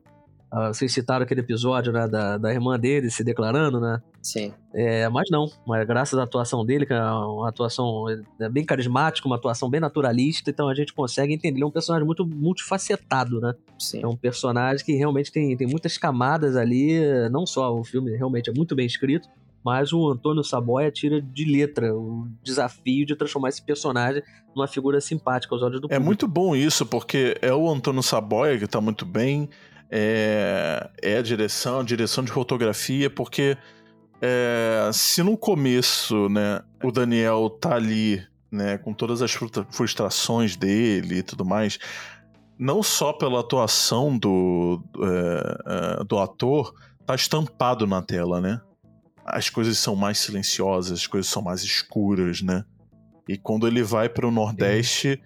[0.49, 4.01] a- vocês citaram aquele episódio né, da, da irmã dele se declarando, né?
[4.21, 4.53] Sim.
[4.73, 8.05] É, mas não, mas graças à atuação dele, que é uma atuação
[8.39, 11.57] é, bem carismática, uma atuação bem naturalista, então a gente consegue entender.
[11.57, 13.53] Ele é um personagem muito multifacetado, né?
[13.77, 14.03] Sim.
[14.03, 18.49] É um personagem que realmente tem, tem muitas camadas ali, não só o filme realmente
[18.49, 19.27] é muito bem escrito,
[19.63, 24.23] mas o Antônio Saboia tira de letra o desafio de transformar esse personagem
[24.55, 26.05] numa figura simpática aos olhos do É público.
[26.05, 29.49] muito bom isso, porque é o Antônio Saboia que tá muito bem,
[29.89, 33.57] é, é a direção, a direção de fotografia, porque
[34.21, 38.21] é, se no começo, né, o Daniel tá ali,
[38.51, 41.77] né, com todas as frustra- frustrações dele e tudo mais,
[42.57, 46.73] não só pela atuação do, é, é, do ator,
[47.05, 48.61] tá estampado na tela, né?
[49.31, 52.63] As coisas são mais silenciosas, as coisas são mais escuras, né?
[53.27, 55.21] E quando ele vai para o Nordeste,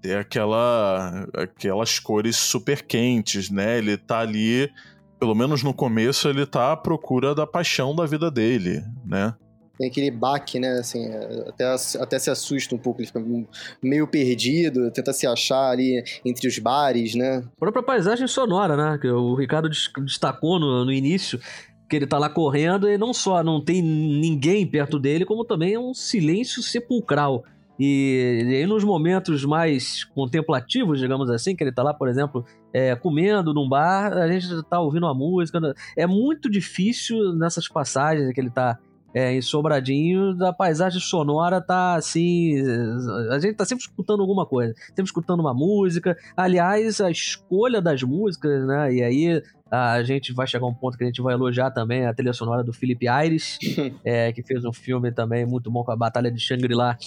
[0.00, 3.78] tem aquela, aquelas cores super quentes, né?
[3.78, 4.70] Ele tá ali,
[5.20, 9.34] pelo menos no começo, ele tá à procura da paixão da vida dele, né?
[9.78, 10.78] Tem aquele baque, né?
[10.78, 11.64] Assim, é, até,
[12.00, 13.22] até se assusta um pouco, ele fica
[13.82, 17.42] meio perdido, tenta se achar ali entre os bares, né?
[17.56, 18.98] A própria paisagem sonora, né?
[18.98, 21.40] Que o Ricardo des- destacou no, no início,
[21.92, 25.74] que ele tá lá correndo e não só não tem ninguém perto dele, como também
[25.74, 27.44] é um silêncio sepulcral.
[27.78, 32.96] E, e nos momentos mais contemplativos, digamos assim, que ele tá lá, por exemplo, é,
[32.96, 35.60] comendo num bar, a gente tá ouvindo uma música.
[35.94, 38.78] É muito difícil nessas passagens que ele tá
[39.14, 42.54] é, em Sobradinho, da paisagem sonora tá assim.
[43.30, 46.16] A gente tá sempre escutando alguma coisa, sempre escutando uma música.
[46.34, 48.94] Aliás, a escolha das músicas, né?
[48.94, 52.04] E aí a gente vai chegar a um ponto que a gente vai elogiar também
[52.04, 53.58] a trilha sonora do Felipe Aires,
[54.04, 56.98] é, que fez um filme também muito bom com a Batalha de Shangri-La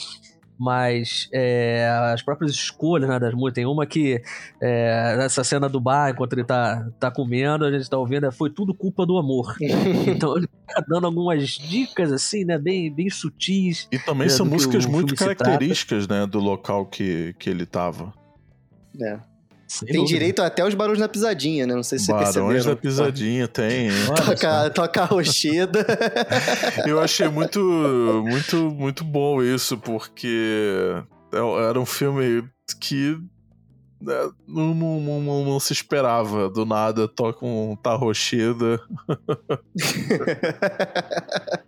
[0.58, 3.56] mas é, as próprias escolhas né, das músicas.
[3.56, 4.22] Tem uma que,
[4.62, 8.32] é, nessa cena do bar, enquanto ele tá, tá comendo, a gente tá ouvindo, é,
[8.32, 9.56] foi tudo culpa do amor.
[10.08, 13.88] então ele tá dando algumas dicas, assim, né, bem, bem sutis.
[13.92, 18.14] E também né, são músicas muito características, né, do local que, que ele tava.
[19.02, 19.35] É.
[19.68, 20.08] Sem Tem dúvida.
[20.14, 21.74] direito até aos barulhos da pisadinha, né?
[21.74, 22.76] Não sei se você Barões percebeu.
[22.76, 23.90] da Pisadinha, tem.
[24.16, 25.86] Toca, toca a rocheda.
[26.86, 27.60] Eu achei muito,
[28.26, 31.02] muito, muito bom isso, porque
[31.34, 32.44] é- era um filme
[32.80, 33.18] que
[34.48, 36.50] não, não, não- não- não se esperava.
[36.50, 38.80] Do nada, toca um Tarrocheda.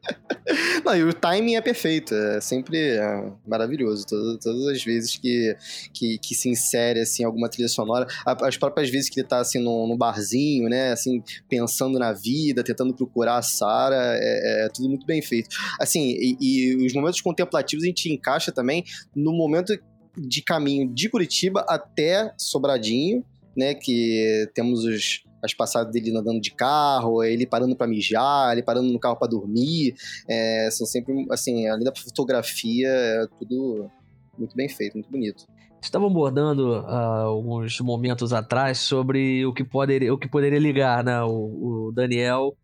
[0.85, 4.05] Não, e o timing é perfeito, é sempre é, maravilhoso.
[4.07, 5.55] Todas, todas as vezes que,
[5.93, 9.59] que, que se insere assim, alguma trilha sonora, as próprias vezes que ele tá assim
[9.59, 10.93] no, barzinho, né?
[10.93, 15.49] Assim, pensando na vida, tentando procurar a Sarah, é, é tudo muito bem feito.
[15.79, 19.77] Assim, e, e os momentos contemplativos a gente encaixa também no momento
[20.17, 23.23] de caminho de Curitiba até Sobradinho,
[23.55, 23.73] né?
[23.73, 28.91] Que temos os, as passadas dele andando de carro, ele parando pra mijar, ele parando
[28.91, 29.95] no carro pra dormir.
[30.27, 33.89] É, são sempre, assim, além da fotografia, é tudo
[34.37, 35.45] muito bem feito, muito bonito.
[35.81, 41.21] Estavam abordando ah, alguns momentos atrás sobre o que poderia, o que poderia ligar né,
[41.21, 42.55] o, o Daniel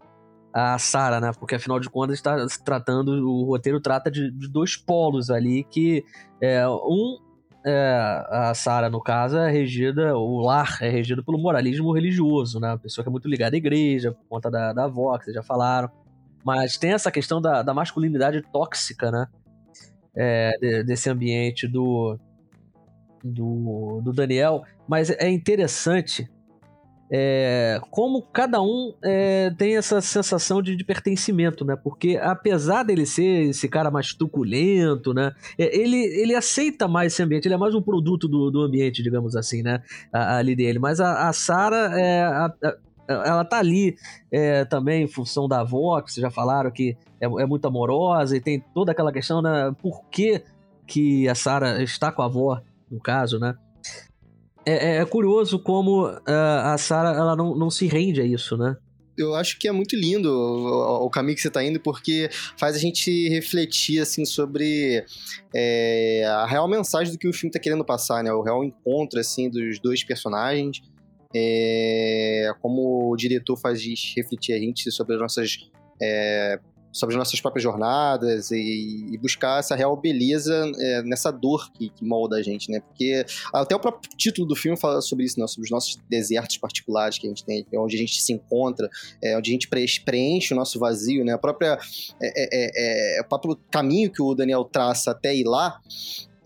[0.54, 1.32] a Sarah, né?
[1.40, 6.06] Porque afinal de contas está tratando, o roteiro trata de, de dois polos ali que
[6.40, 7.18] é, um
[7.66, 12.70] é, a Sarah no caso é regida, o lar é regido pelo moralismo religioso, né?
[12.70, 15.36] Uma pessoa que é muito ligada à igreja por conta da, da avó que vocês
[15.36, 15.90] já falaram,
[16.44, 19.28] mas tem essa questão da, da masculinidade tóxica, né?
[20.16, 22.18] É, de- desse ambiente do
[23.24, 26.30] do, do Daniel, mas é interessante
[27.16, 31.76] é, como cada um é, tem essa sensação de, de pertencimento, né?
[31.76, 35.32] Porque apesar dele ser esse cara mais truculento, né?
[35.60, 39.04] é, Ele, ele aceita mais esse ambiente, ele é mais um produto do, do ambiente,
[39.04, 39.84] digamos assim, né?
[40.12, 40.80] Ali dele.
[40.80, 43.96] Mas a, a Sarah, é, a- a- ela tá ali
[44.32, 48.36] é, também em função da avó, que vocês já falaram que é, é muito amorosa
[48.36, 49.72] e tem toda aquela questão, né?
[49.84, 50.42] Por que,
[50.88, 53.54] que a Sarah está com a avó, no caso, né?
[54.66, 58.58] É, é- é curioso como ah, a Sarah ela não, não se rende a isso,
[58.58, 58.76] né?
[59.18, 62.80] Eu acho que é muito lindo o, caminho que você tá indo, porque faz a
[62.80, 65.06] gente refletir, assim, sobre
[65.56, 68.34] é, a real mensagem do que o filme tá querendo passar, né?
[68.34, 70.82] O real encontro, assim, dos dois personagens.
[71.36, 73.82] É, como o diretor faz
[74.16, 75.58] refletir a gente sobre as nossas...
[76.02, 76.60] é,
[76.94, 81.90] sobre as nossas próprias jornadas e, e buscar essa real beleza é, nessa dor que,
[81.90, 82.80] que molda a gente, né?
[82.80, 85.48] Porque até o próprio título do filme fala sobre isso, né?
[85.48, 88.88] Sobre os nossos desertos particulares que a gente tem, é onde a gente se encontra,
[89.22, 91.34] é onde a gente pre- preenche o nosso vazio, né?
[91.34, 91.80] A própria,
[92.22, 95.82] é, é, é, o próprio caminho que o Daniel traça até ir lá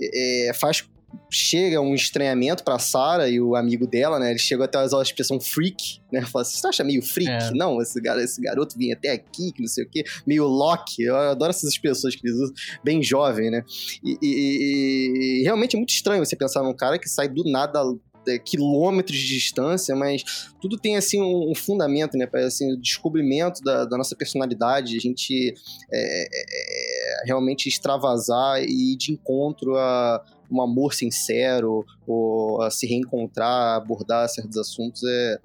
[0.02, 0.88] é, faz
[1.30, 4.32] chega um estranhamento pra Sarah e o amigo dela, né?
[4.32, 6.22] Eles chegam até usar a expressão freak, né?
[6.22, 7.30] Fala assim, você acha meio freak?
[7.30, 7.52] É.
[7.52, 10.04] Não, esse, gar esse garoto vinha até aqui, que não sei o quê.
[10.26, 11.04] Meio Loki.
[11.04, 12.54] Eu adoro essas expressões que eles usam.
[12.84, 13.64] Bem jovem, né?
[14.04, 17.82] E, e- e- realmente é muito estranho você pensar num cara que sai do nada
[18.28, 20.24] é, quilômetros de distância, mas
[20.62, 22.28] tudo tem assim um, um fundamento, né?
[22.46, 25.54] Assim, o descobrimento da, da nossa personalidade, a gente
[25.92, 32.70] é, é, é, realmente extravasar e ir de encontro a um amor sincero, ou a
[32.70, 35.04] se reencontrar, abordar certos assuntos.
[35.04, 35.40] É,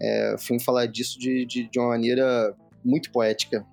[0.00, 3.64] é, o filme fala disso de, de, de uma maneira muito poética.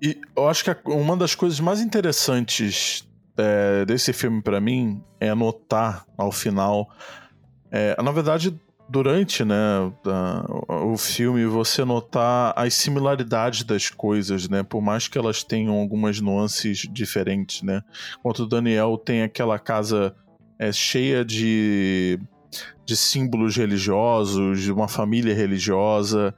[0.00, 5.34] E eu acho que uma das coisas mais interessantes é, desse filme pra mim é
[5.34, 6.88] notar ao final.
[7.70, 9.92] é, na verdade, durante né,
[10.68, 14.62] o filme, você notar as similaridades das coisas, né?
[14.62, 17.82] Por mais que elas tenham algumas nuances diferentes, né?
[18.18, 20.14] Enquanto o Daniel tem aquela casa
[20.58, 22.18] é, cheia de,
[22.84, 26.34] de símbolos religiosos, de uma família religiosa.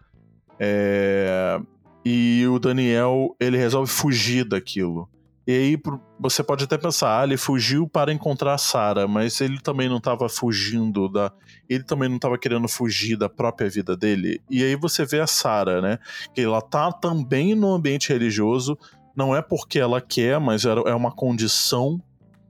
[0.59, 1.61] É,
[2.05, 5.09] e o Daniel, ele resolve fugir daquilo.
[5.51, 5.83] E aí
[6.17, 9.97] você pode até pensar, ah, ele fugiu para encontrar a Sarah, mas ele também não
[9.97, 11.33] estava fugindo da.
[11.69, 14.41] Ele também não estava querendo fugir da própria vida dele.
[14.49, 15.99] E aí você vê a Sarah, né?
[16.33, 18.79] Que ela tá também no ambiente religioso,
[19.17, 22.01] não é porque ela quer, mas é uma condição,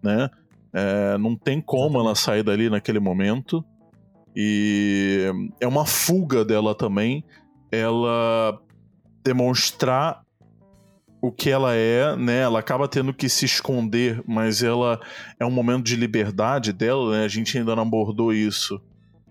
[0.02, 0.28] né?
[0.70, 3.64] É, não tem como ela sair dali naquele momento.
[4.36, 5.24] E
[5.58, 7.24] é uma fuga dela também.
[7.72, 8.60] Ela
[9.24, 10.20] demonstrar
[11.20, 12.40] o que ela é, né?
[12.40, 14.98] Ela acaba tendo que se esconder, mas ela
[15.38, 17.24] é um momento de liberdade dela, né?
[17.24, 18.80] A gente ainda não abordou isso.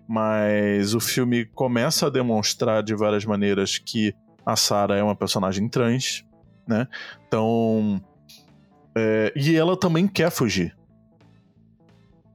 [0.08, 5.68] Mas o filme começa a demonstrar de várias maneiras que a Sarah é uma personagem
[5.68, 6.24] trans,
[6.66, 6.86] né?
[7.26, 8.00] Então.
[8.96, 10.76] É, e ela também quer fugir.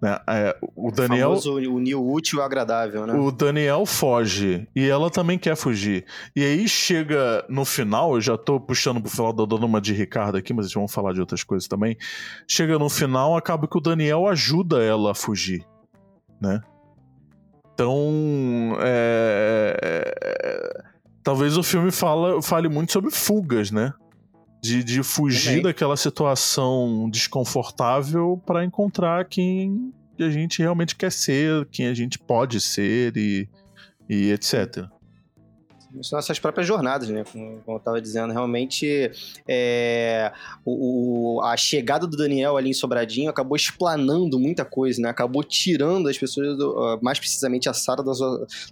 [0.06, 0.20] Né?
[0.28, 1.32] É, o Daniel.
[1.32, 3.14] O, famoso, unir o útil agradável, né?
[3.16, 6.06] O Daniel foge e ela também quer fugir.
[6.36, 10.38] E aí chega no final, eu já tô puxando pro final da dona de Ricardo
[10.38, 11.98] aqui, mas vamos falar de outras coisas também.
[12.48, 15.66] Chega no final, acaba que o Daniel ajuda ela a fugir,
[16.40, 16.62] né?
[17.74, 20.84] Então, é, é,
[21.24, 23.92] talvez o filme fala, fale muito sobre fugas, né?
[24.66, 25.62] De, de fugir Também.
[25.64, 32.60] daquela situação desconfortável para encontrar quem a gente realmente quer ser, quem a gente pode
[32.62, 33.48] ser e,
[34.10, 34.86] e etc.
[36.02, 37.24] São nossas próprias jornadas, né?
[37.24, 39.10] Como, como eu estava dizendo, realmente
[39.48, 40.30] é,
[40.66, 45.08] o, o- a chegada do Daniel ali em Sobradinho acabou explanando muita coisa, né?
[45.10, 48.12] Acabou tirando as pessoas, do- ah, mais precisamente a Sara da,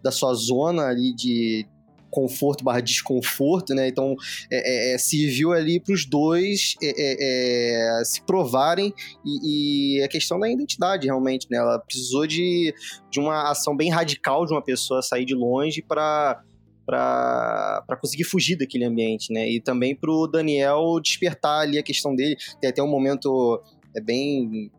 [0.03, 1.65] da sua zona ali de
[2.13, 3.88] conforto barra desconforto, né?
[3.88, 4.15] Então
[4.52, 8.93] é, é, é, serviu ali para os dois é, é, é, se provarem
[9.26, 11.58] e, e a questão da identidade realmente, né?
[11.58, 12.73] Ela precisou de,
[13.10, 16.41] de uma ação bem radical de uma pessoa sair de longe para
[16.86, 19.49] para conseguir fugir daquele ambiente, né?
[19.49, 22.36] E também pro Daniel despertar ali a questão dele.
[22.60, 23.62] Tem até um momento
[23.95, 24.69] é bem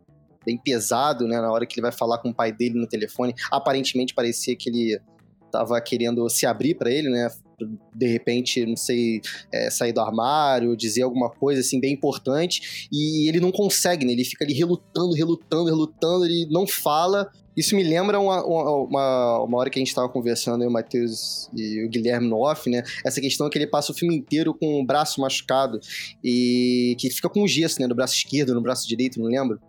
[0.45, 3.33] bem pesado, né, na hora que ele vai falar com o pai dele no telefone.
[3.51, 5.01] Aparentemente parecia que ele
[5.55, 7.29] tava querendo se abrir para ele, né?
[7.93, 13.29] De repente, não sei, é, sair do armário, dizer alguma coisa assim bem importante, e
[13.29, 14.11] ele não consegue, né?
[14.11, 17.31] Ele fica ali relutando, relutando, relutando, ele não fala.
[17.55, 21.49] Isso me lembra uma, uma, uma, hora que a gente tava conversando, eu, o Matheus
[21.55, 22.83] e o Guilherme no off, né?
[23.05, 25.79] Essa questão que ele passa o filme inteiro com o braço machucado
[26.23, 27.87] e que fica com gesso, né?
[27.87, 29.59] No braço esquerdo, no braço direito, não lembro.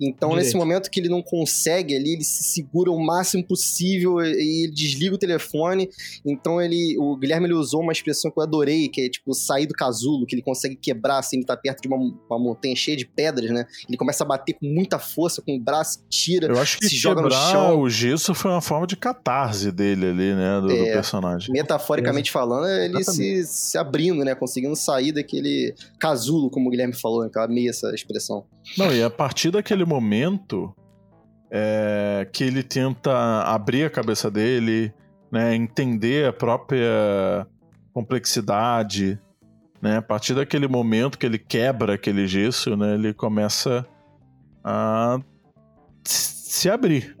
[0.00, 0.46] Então, Direito.
[0.46, 4.72] nesse momento que ele não consegue ali, ele se segura o máximo possível e ele
[4.72, 5.88] desliga o telefone.
[6.24, 9.66] Então, ele, o Guilherme ele usou uma expressão que eu adorei, que é tipo sair
[9.66, 12.96] do casulo, que ele consegue quebrar assim, ele tá perto de uma, uma montanha cheia
[12.96, 13.66] de pedras, né?
[13.88, 16.52] Ele começa a bater com muita força com o braço, tira.
[16.64, 17.80] Se joga no quebrar chão.
[17.80, 20.60] o gesso foi uma forma de catarse dele ali, né?
[20.60, 20.92] Do, do É.
[20.92, 21.52] personagem.
[21.52, 24.34] Metaforicamente falando, ele se, se abrindo, né?
[24.34, 27.30] Conseguindo sair daquele casulo, como o Guilherme falou, né?
[27.32, 28.44] Que eu amei essa expressão.
[28.76, 30.74] Não, e a partir daquele momento
[31.50, 34.92] é, que ele tenta abrir a cabeça dele,
[35.30, 37.46] né, entender a própria
[37.92, 39.18] complexidade,
[39.80, 43.86] né, a partir daquele momento que ele quebra aquele gesso, né, ele começa
[44.64, 45.18] a
[46.52, 47.16] se abrir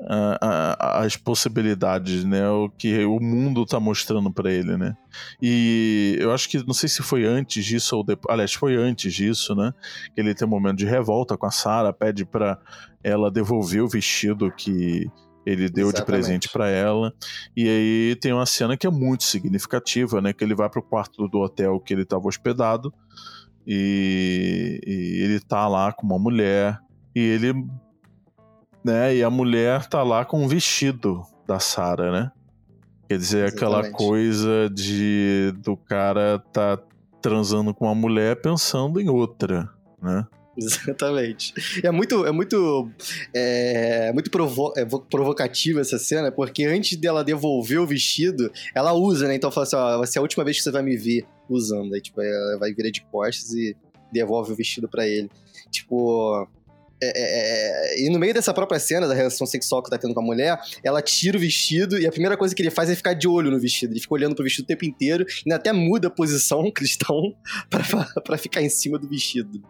[0.78, 4.94] às possibilidades, né, o que o mundo tá mostrando pra ele, né.
[5.40, 9.14] E eu acho que não sei se foi antes disso ou depois, aliás, foi antes
[9.14, 9.72] disso, né,
[10.14, 12.58] que ele tem um momento de revolta com a Sarah, pede pra
[13.02, 15.10] ela devolver o vestido que
[15.46, 16.04] ele deu de Exatamente.
[16.04, 17.10] presente pra ela.
[17.56, 21.26] E aí tem uma cena que é muito significativa, né, que ele vai pro quarto
[21.26, 22.92] do hotel que ele estava hospedado
[23.66, 26.78] e, e ele tá lá com uma mulher
[27.14, 27.54] e ele
[28.84, 32.32] né, e a mulher tá lá com um vestido da Sarah, né?
[33.08, 33.96] Quer dizer, aquela Exatamente.
[33.96, 36.78] coisa de do cara tá
[37.20, 39.68] transando com uma mulher pensando em outra,
[40.02, 40.26] né?
[40.56, 41.54] Exatamente.
[41.82, 42.90] E é muito, é muito,
[43.34, 48.92] é, muito provo é, vo- provocativa essa cena, porque antes dela devolver o vestido, ela
[48.92, 49.34] usa, né?
[49.34, 51.94] Então fala assim, ó, vai ser a última vez que você vai me ver usando.
[51.94, 53.76] Aí, tipo, ela vai virar de costas e
[54.12, 55.30] devolve o vestido pra ele.
[55.70, 56.46] Tipo...
[57.02, 60.14] é, é, é, e no meio dessa própria cena da relação sexual que tá tendo
[60.14, 62.94] com a mulher, ela tira o vestido e a primeira coisa que ele faz é
[62.94, 63.92] ficar de olho no vestido.
[63.92, 67.34] Ele fica olhando pro vestido o tempo inteiro e até muda a posição cristão
[68.24, 69.62] pra ficar em cima do vestido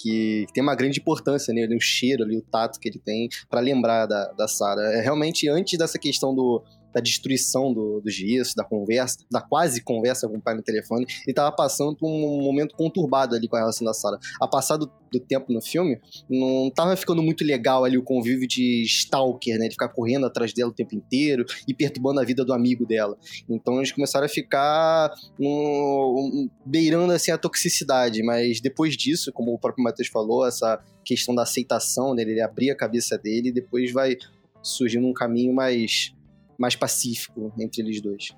[0.00, 3.28] que, que tem uma grande importância nele, o cheiro ali, o tato que ele tem
[3.48, 4.82] pra lembrar da, da Sarah.
[4.94, 6.62] É, realmente, antes dessa questão do,
[6.92, 11.06] da destruição do, do gesso, da conversa, da quase conversa com o pai no telefone,
[11.26, 14.18] ele tava passando por um momento conturbado ali com a relação da Sarah.
[14.40, 14.90] A passar do,
[15.28, 19.66] tempo no filme, não tava ficando muito legal ali o convívio de stalker, né?
[19.66, 23.18] De ficar correndo atrás dela o tempo inteiro e perturbando a vida do amigo dela.
[23.48, 29.52] Então eles começaram a ficar no- um- beirando assim a toxicidade, mas depois disso, como
[29.52, 33.52] o próprio Matheus falou, essa questão da aceitação dele, ele abrir a cabeça dele e
[33.52, 34.16] depois vai
[34.62, 36.12] surgindo um caminho mais
[36.60, 38.28] mais pacífico entre eles dois.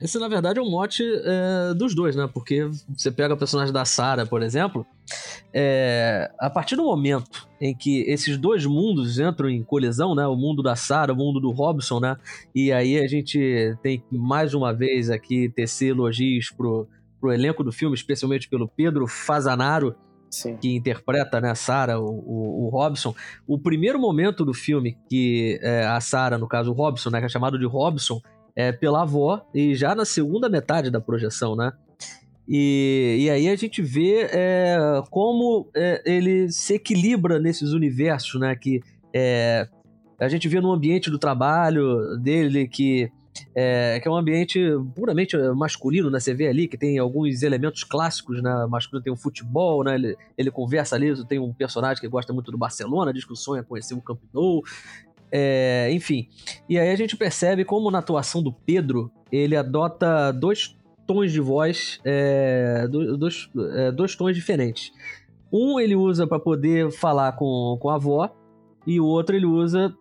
[0.00, 2.28] Esse, na verdade, é um mote é, dos dois, né?
[2.30, 4.84] Porque você pega o personagem da Sarah, por exemplo,
[5.52, 10.26] é, a partir do momento em que esses dois mundos entram em colisão, né?
[10.26, 12.16] O mundo da Sarah, o mundo do Robson, né?
[12.52, 16.88] E aí a gente tem mais uma vez aqui tecer elogios pro,
[17.20, 19.94] pro elenco do filme, especialmente pelo Pedro Fazanaro,
[20.34, 20.56] Sim.
[20.56, 23.14] que interpreta né, Sarah, o, o, o Robson.
[23.46, 27.26] O primeiro momento do filme que é, a Sarah, no caso o Robson, né, que
[27.26, 28.20] é chamado de Robson,
[28.56, 31.72] é pela avó, e já na segunda metade da projeção, né?
[32.48, 34.76] E, e aí a gente vê é,
[35.10, 38.54] como é, ele se equilibra nesses universos, né?
[38.54, 38.80] Que
[39.14, 39.68] é,
[40.18, 43.10] a gente vê no ambiente do trabalho dele que
[43.54, 44.60] é, que é um ambiente
[44.94, 46.20] puramente masculino, né?
[46.20, 48.66] Você vê ali que tem alguns elementos clássicos, né?
[48.68, 49.94] Masculino tem o futebol, né?
[49.94, 53.36] Ele, ele conversa ali, tem um personagem que gosta muito do Barcelona, diz que o
[53.36, 54.62] sonho é conhecer o Camp Nou.
[55.30, 56.28] É, enfim.
[56.68, 60.76] E aí a gente percebe como na atuação do Pedro, ele adota dois
[61.06, 64.92] tons de voz, é, dois, é, dois tons diferentes.
[65.52, 68.30] Um ele usa para poder falar com, com a avó,
[68.86, 69.94] e o outro ele usa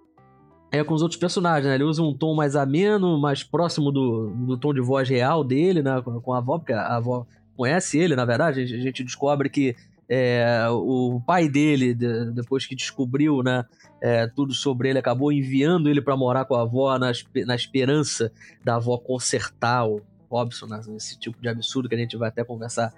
[0.73, 1.75] é com os outros personagens, né?
[1.75, 5.83] Ele usa um tom mais ameno, mais próximo do, do tom de voz real dele,
[5.83, 6.01] né?
[6.01, 8.61] Com, com a avó, porque a avó conhece ele, na verdade.
[8.61, 9.75] A gente descobre que
[10.09, 13.63] é, o pai dele, de, depois que descobriu né,
[14.01, 17.11] é, tudo sobre ele, acabou enviando ele para morar com a avó na,
[17.45, 18.31] na esperança
[18.63, 22.43] da avó consertar o Robson, né, esse tipo de absurdo que a gente vai até
[22.43, 22.91] conversar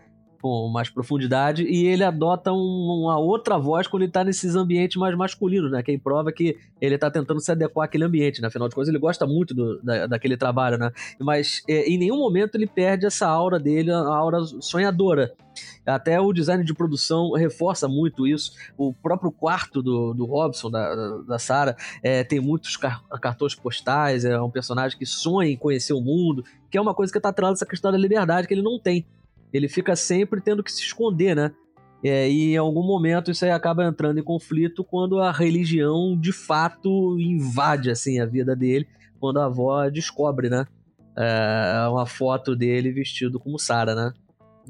[0.45, 4.95] com mais profundidade, e ele adota um, uma outra voz quando ele tá nesses ambientes
[4.95, 5.81] mais masculinos, né?
[5.81, 8.47] Quem prova que ele tá tentando se adequar àquele ambiente, né?
[8.47, 10.91] Afinal de contas, ele gosta muito do, da, daquele trabalho, né?
[11.19, 15.33] Mas é, em nenhum momento ele perde essa aura dele, a aura sonhadora.
[15.83, 18.51] Até o design de produção reforça muito isso.
[18.77, 24.25] O próprio quarto do, do Robson, da, da, Sarah, é, tem muitos car cartões postais,
[24.25, 27.29] é um personagem que sonha em conhecer o mundo, que é uma coisa que tá
[27.29, 29.07] atrelada essa questão da liberdade que ele não tem
[29.55, 31.51] ele fica sempre tendo que se esconder, né?
[32.03, 36.31] É, e em algum momento isso aí acaba entrando em conflito quando a religião de
[36.31, 38.87] fato invade assim a vida dele,
[39.19, 40.67] quando a avó descobre, né?
[41.17, 44.13] É, uma foto dele vestido como Sara, né?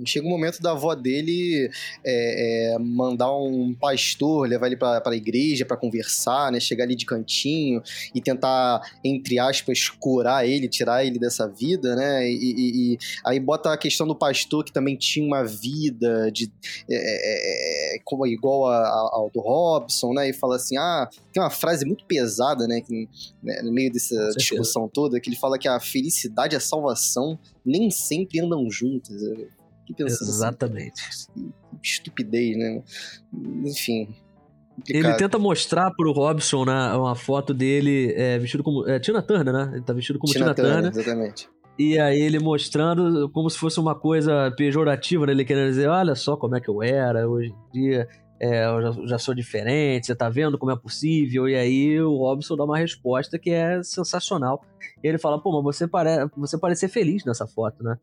[0.06, 1.70] Chega o um momento da avó dele
[2.04, 6.60] é, é, mandar um pastor, levar ele pra, pra igreja para conversar, né?
[6.60, 7.82] Chegar ali de cantinho
[8.14, 12.30] e tentar, entre aspas, curar ele, tirar ele dessa vida, né?
[12.30, 16.52] E, e, e aí bota a questão do pastor que também tinha uma vida de,
[16.90, 20.30] é, é, é como igual a, a, ao do Robson, né?
[20.30, 22.82] E fala assim: ah, tem uma frase muito pesada, né?
[22.82, 23.08] Que,
[23.44, 27.38] né no meio dessa discussão toda, que ele fala que a felicidade e a salvação
[27.66, 29.22] nem sempre andam juntas.
[30.00, 31.02] Exatamente.
[31.08, 32.82] Assim, que estupidez, né?
[33.64, 34.16] Enfim.
[34.76, 35.06] Complicado.
[35.06, 38.88] Ele tenta mostrar pro Robson né, uma foto dele é, vestido como.
[38.88, 39.72] É, Tina Turner, né?
[39.74, 40.92] Ele tá vestido como Tina, Tina Turner.
[40.92, 40.92] Turner.
[40.92, 41.50] Exatamente.
[41.78, 45.34] E aí ele mostrando como se fosse uma coisa pejorativa, né?
[45.34, 48.08] Ele querendo dizer, olha só como é que eu era hoje em dia
[48.40, 51.48] é, eu já, já, sou diferente, você tá vendo como é possível?
[51.48, 54.62] E aí o Robson dá uma resposta que é sensacional.
[55.08, 56.28] Ele fala, pô, mas você, pare...
[56.36, 57.98] você parece ser feliz nessa foto, né?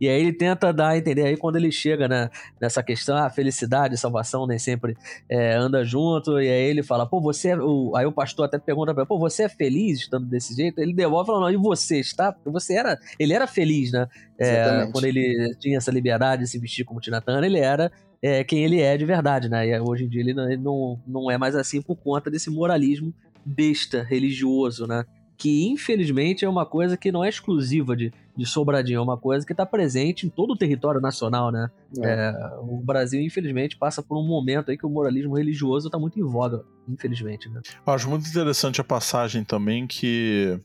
[0.00, 2.28] E aí ele tenta dar a entender, aí quando ele chega né,
[2.60, 4.96] nessa questão, a ah, felicidade, salvação nem sempre
[5.30, 7.56] é, anda junto, e aí ele fala, pô, você é...
[7.56, 7.96] o...
[7.96, 10.78] aí o pastor até pergunta pra ele, pô, você é feliz estando desse jeito?
[10.78, 12.32] Ele devolve e fala, não, e você está?
[12.32, 14.06] Porque você era, ele era feliz, né?
[14.38, 17.90] É, quando ele tinha essa liberdade de se vestir como Tina Turner, ele era
[18.20, 19.66] é, quem ele é de verdade, né?
[19.66, 22.50] E hoje em dia ele não, ele não, não é mais assim por conta desse
[22.50, 23.12] moralismo
[23.44, 25.04] besta, religioso, né?
[25.42, 29.44] Que infelizmente é uma coisa que não é exclusiva de, de Sobradinho, é uma coisa
[29.44, 31.68] que está presente em todo o território nacional, né?
[31.98, 32.08] É.
[32.08, 36.16] É, o Brasil, infelizmente, passa por um momento aí que o moralismo religioso está muito
[36.16, 37.60] em voga, infelizmente, né?
[37.84, 40.60] Acho muito interessante a passagem também que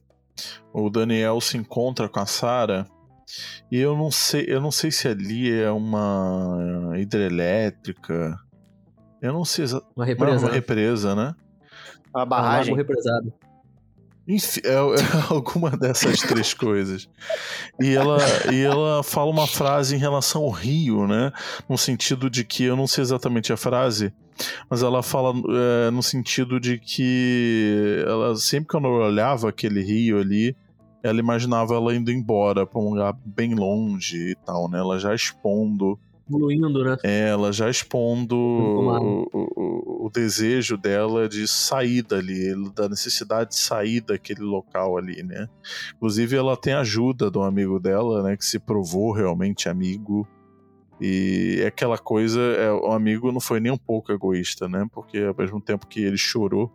[0.71, 2.86] o Daniel se encontra com a Sara
[3.71, 8.38] e eu não sei, eu não sei se ali é uma hidrelétrica.
[9.19, 9.97] Eu não sei exatamente.
[9.97, 10.45] Uma represa.
[10.45, 11.36] Uma represa, né?
[12.13, 12.75] Uma barragem.
[12.75, 13.34] Um represado.
[14.28, 14.75] Enfim, é, é
[15.34, 17.07] alguma dessas três coisas.
[17.80, 18.17] E ela,
[18.51, 21.32] e ela fala uma frase em relação ao rio, né?
[21.69, 24.13] No sentido de que, eu não sei exatamente a frase,
[24.69, 25.34] mas ela fala
[25.88, 30.55] é, no sentido de que ela sempre que eu olhava aquele rio ali,
[31.01, 34.80] ela imaginava ela indo embora para um lugar bem longe e tal, né?
[34.80, 35.97] Ela já expondo.
[36.28, 36.97] Evoluindo, né?
[37.03, 43.55] É, ela já expondo o, o, o, desejo dela de sair dali, da necessidade de
[43.57, 45.47] sair daquele local ali, né?
[45.95, 48.36] Inclusive, ela tem ajuda de um amigo dela, né?
[48.36, 50.28] Que se provou realmente amigo.
[50.99, 54.86] E é aquela coisa, é, o amigo não foi nem um pouco egoísta, né?
[54.91, 56.71] Porque ao mesmo tempo que ele chorou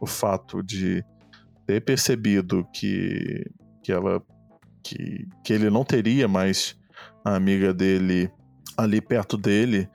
[0.00, 1.04] o fato de
[1.66, 3.44] ter percebido que
[3.82, 4.22] que ela
[4.82, 6.76] que, que ele não teria mais
[7.24, 8.30] a amiga dele
[8.76, 9.88] ali perto dele,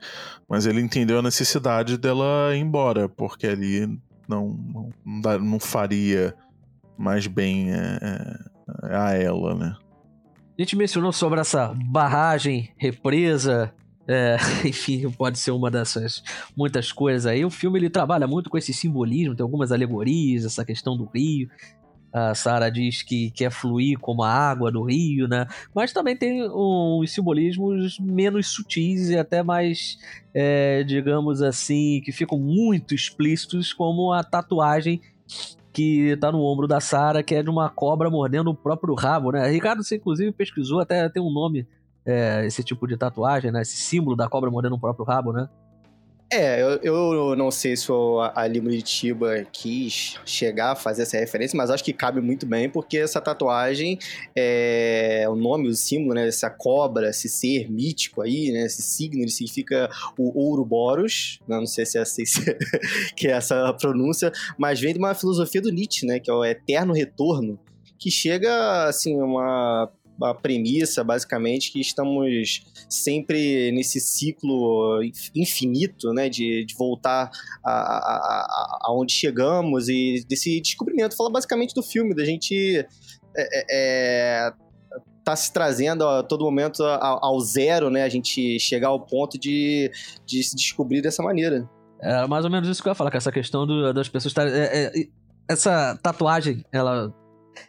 [0.48, 3.86] mas ele entendeu a necessidade dela ir embora, porque ali
[4.28, 4.58] não,
[5.04, 6.34] não, não, faria
[6.96, 7.98] mais bem é,
[8.84, 9.76] é, a ela, né?
[10.58, 13.72] A gente mencionou sobre essa barragem, represa,
[14.06, 16.22] é, enfim, pode ser uma dessas
[16.56, 17.44] muitas coisas aí.
[17.44, 21.48] O filme ele trabalha muito com esse simbolismo, tem algumas alegorias, essa questão do rio.
[22.12, 25.46] A Sarah diz que quer fluir como a água do rio, né?
[25.74, 29.96] Mas também tem uns simbolismos menos sutis e até mais,
[30.34, 35.00] é, digamos assim, que ficam muito explícitos, como a tatuagem
[35.72, 39.30] que tá no ombro da Sarah, que é de uma cobra mordendo o próprio rabo,
[39.30, 39.48] né?
[39.48, 41.66] Ricardo, você inclusive pesquisou, até tem um nome,
[42.04, 43.62] é, esse tipo de tatuagem, né?
[43.62, 45.48] Esse símbolo da cobra mordendo o próprio rabo, né?
[46.32, 51.56] É, eu, eu não sei se o Ali Muritiba quis chegar a fazer essa referência,
[51.56, 53.98] mas acho que cabe muito bem, porque essa tatuagem,
[54.36, 59.22] é, o nome, o símbolo, né, essa cobra, esse ser mítico aí, né, esse signo,
[59.22, 62.22] ele significa o Ouroboros, né, não sei se é assim
[63.16, 66.44] que é essa pronúncia, mas vem de uma filosofia do Nietzsche, né, que é o
[66.44, 67.58] eterno retorno,
[67.98, 69.90] que chega, assim, uma
[70.22, 75.00] a premissa, basicamente, que estamos sempre nesse ciclo
[75.34, 77.30] infinito, né, de, de voltar
[77.64, 81.16] a, a, a, aonde chegamos e desse descobrimento.
[81.16, 82.86] Fala basicamente do filme, da gente
[83.36, 84.52] é, é,
[85.24, 89.90] tá se trazendo a todo momento ao, zero, né, a gente chegar ao ponto de,
[90.26, 91.68] de se descobrir dessa maneira.
[92.02, 94.30] É mais ou menos isso que eu ia falar, com essa questão do, das pessoas
[94.30, 94.52] estarem...
[94.52, 94.92] É, é,
[95.48, 97.12] essa tatuagem, ela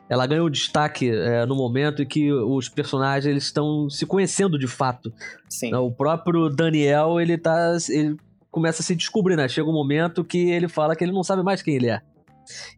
[0.10, 4.68] ela ganhou destaque é, no momento em que os personagens eles estão se conhecendo de
[4.68, 5.14] fato.
[5.50, 5.74] Sim.
[5.74, 7.78] O próprio Daniel, ele tá.
[7.90, 8.18] Ele
[8.50, 9.48] começa a se descobrir, né?
[9.48, 12.02] Chega um momento que ele fala que ele não sabe mais quem ele é.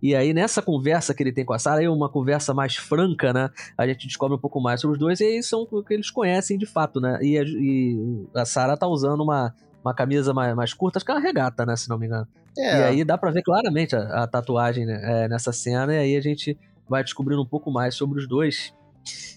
[0.01, 3.33] E aí, nessa conversa que ele tem com a Sarah, aí uma conversa mais franca,
[3.33, 3.49] né?
[3.77, 6.11] A gente descobre um pouco mais sobre os dois, e aí são o que eles
[6.11, 7.17] conhecem de fato, né?
[7.21, 11.11] E a, e a Sarah tá usando uma, uma camisa mais, mais curta, acho que
[11.11, 11.75] é uma regata, né?
[11.75, 12.27] Se não me engano.
[12.57, 12.79] É.
[12.79, 16.17] E aí dá pra ver claramente a, a tatuagem né, é, nessa cena, e aí
[16.17, 16.57] a gente
[16.87, 18.73] vai descobrindo um pouco mais sobre os dois.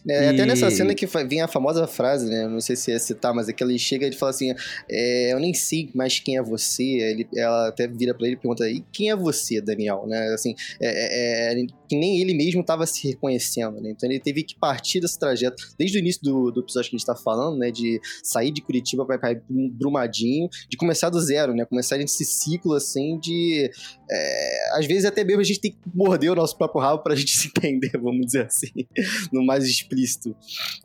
[0.08, 0.28] É, e...
[0.28, 2.46] Até nessa cena que vem a famosa frase, né?
[2.46, 4.52] Não sei se ia citar, mas é que ele chega e fala assim:
[4.88, 6.84] é, Eu nem sei mais quem é você.
[6.84, 10.06] Ele, ela até vira pra ele e pergunta: E quem é você, Daniel?
[10.06, 10.28] Né?
[10.32, 13.90] Assim, é, é, que nem ele mesmo estava se reconhecendo, né?
[13.90, 16.98] Então ele teve que partir desse trajeto, desde o início do, do episódio que a
[16.98, 17.70] gente tá falando, né?
[17.70, 21.64] De sair de Curitiba para ir Brumadinho, de começar do zero, né?
[21.64, 23.70] Começar esse ciclo, assim, de.
[24.10, 27.14] É, às vezes até mesmo a gente tem que morder o nosso próprio rabo pra
[27.14, 28.86] gente se entender, vamos dizer assim,
[29.32, 30.34] no mais explícito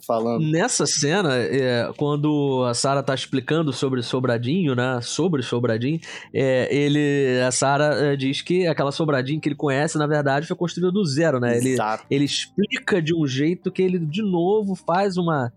[0.06, 0.46] falando.
[0.50, 5.00] Nessa cena, é, quando a Sarah tá explicando sobre Sobradinho, né?
[5.02, 6.00] Sobre Sobradinho,
[6.34, 7.42] é, ele.
[7.46, 11.40] A Sarah diz que aquela Sobradinho que ele conhece, na verdade, foi construída do zero,
[11.40, 11.58] né?
[11.58, 12.06] Ele, Exato.
[12.10, 15.52] ele explica de um jeito que ele, de novo, faz uma.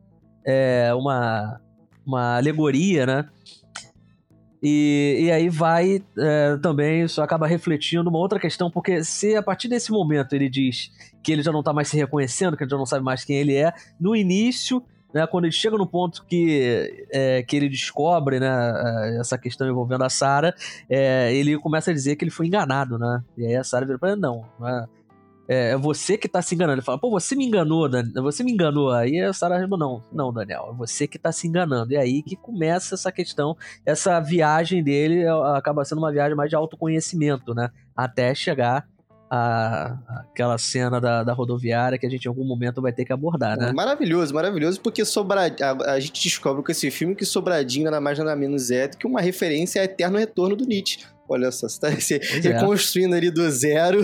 [0.47, 1.61] É, uma.
[2.07, 3.25] Uma alegoria, né?
[4.67, 9.43] E, e aí vai é, também, isso acaba refletindo uma outra questão, porque se a
[9.43, 10.91] partir desse momento ele diz
[11.25, 13.37] que ele já não tá mais se reconhecendo, que ele já não sabe mais quem
[13.37, 18.41] ele é, no início, né, quando ele chega no ponto que, é, que ele descobre
[18.41, 20.53] né, essa questão envolvendo a Sarah,
[20.91, 23.23] é, ele começa a dizer que ele foi enganado, né?
[23.39, 24.87] E aí a Sarah vira pra ele, não, não é,
[25.47, 26.79] é você que tá se enganando.
[26.79, 28.05] Ele fala, pô, você me enganou, Dan...
[28.23, 28.91] você me enganou.
[28.91, 31.93] Aí a Sarah responde, não, não, Daniel, é você que tá se enganando.
[31.93, 36.57] E aí que começa essa questão, essa viagem dele acaba sendo uma viagem mais de
[36.57, 37.71] autoconhecimento, né?
[37.95, 38.87] Até chegar
[39.31, 43.13] a, aquela cena da, da, rodoviária que a gente em algum momento vai ter que
[43.13, 43.73] abordar, né?
[43.73, 45.61] Maravilhoso, maravilhoso, porque Sobrad...
[45.61, 48.97] a, a gente descobre com esse filme que Sobradinho nada mais nada menos é do
[48.97, 50.99] que uma referência ao eterno retorno do Nietzsche.
[51.27, 53.19] Olha só, você tá se reconstruindo é.
[53.19, 54.03] ali do zero,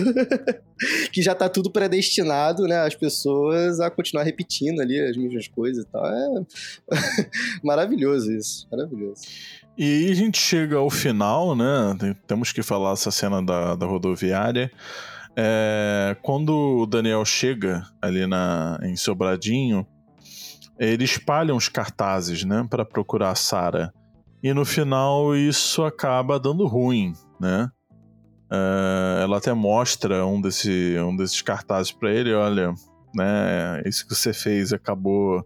[1.13, 2.79] que já tá tudo predestinado, né?
[2.79, 6.03] As pessoas a continuar repetindo ali as mesmas coisas e tal.
[6.03, 6.45] É
[7.63, 9.21] maravilhoso isso, maravilhoso.
[9.77, 12.15] E aí a gente chega ao final, né?
[12.25, 14.71] Temos que falar essa cena da, da rodoviária.
[15.35, 19.85] É, quando o Daniel chega ali na, em Sobradinho,
[20.77, 22.65] ele espalha uns cartazes, né?
[22.69, 23.93] para procurar a Sarah.
[24.43, 27.69] E no final isso acaba dando ruim, né?
[28.51, 32.73] Uh, ela até mostra um, desse, um desses cartazes para ele, olha,
[33.15, 33.81] né?
[33.85, 35.45] Isso que você fez acabou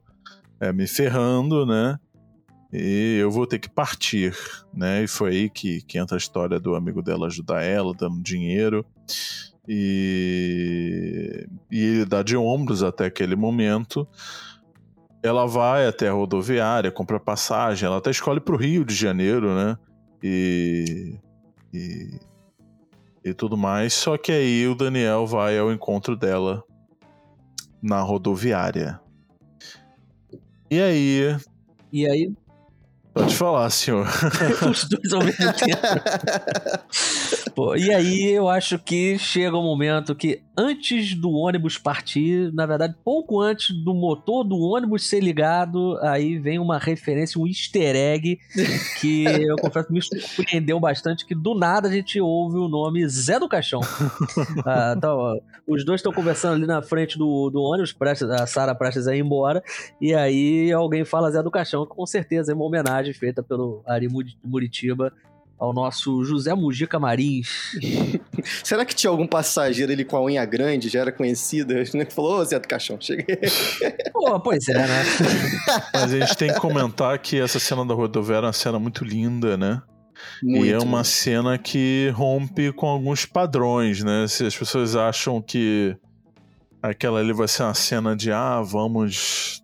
[0.59, 1.99] é, me ferrando, né?
[2.75, 4.35] E eu vou ter que partir,
[4.73, 5.03] né?
[5.03, 8.85] E foi aí que, que entra a história do amigo dela ajudar ela, dando dinheiro.
[9.67, 14.07] E, e ele dá de ombros até aquele momento
[15.25, 19.55] ela vai até a rodoviária, compra passagem, ela até escolhe para o Rio de Janeiro,
[19.55, 19.77] né?
[20.21, 21.17] E,
[21.73, 22.19] e,
[23.23, 23.93] e tudo mais.
[23.93, 26.63] Só que aí o Daniel vai ao encontro dela
[27.81, 28.99] na rodoviária,
[30.69, 31.37] E aí?
[31.91, 32.31] E aí,
[33.15, 34.05] Pode falar, senhor.
[34.69, 35.79] os dois ao mesmo tempo.
[37.55, 42.65] Pô, e aí eu acho que chega um momento que antes do ônibus partir, na
[42.65, 47.95] verdade, pouco antes do motor do ônibus ser ligado, aí vem uma referência, um easter
[47.95, 48.37] egg,
[48.99, 53.07] que eu confesso que me surpreendeu bastante, que do nada a gente ouve o nome
[53.07, 53.79] Zé do Caixão.
[54.65, 55.37] Ah, então, ó,
[55.67, 59.15] os dois estão conversando ali na frente do, do ônibus, prestes, a Sara prestes a
[59.15, 59.63] ir embora,
[60.01, 63.81] e aí alguém fala Zé do Caixão, que com certeza é uma homenagem feita pelo
[63.85, 65.13] Ari Muri- Muritiba
[65.57, 67.77] ao nosso José Mujica Marins.
[68.63, 72.05] Será que tinha algum passageiro ali com a unha grande, já era conhecida, né?
[72.05, 73.37] que falou, ô Zé do Caixão, cheguei.
[74.11, 75.03] Pô, pois é, né?
[75.93, 79.03] Mas a gente tem que comentar que essa cena da rodoviária é uma cena muito
[79.03, 79.81] linda, né?
[80.41, 80.65] Muito.
[80.65, 84.27] E é uma cena que rompe com alguns padrões, né?
[84.27, 85.95] Se as pessoas acham que
[86.81, 89.61] aquela ali vai ser uma cena de ah, vamos,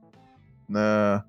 [0.70, 1.24] né?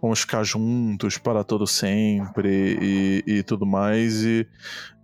[0.00, 4.22] Vamos ficar juntos para todo sempre e, e tudo mais.
[4.22, 4.46] E,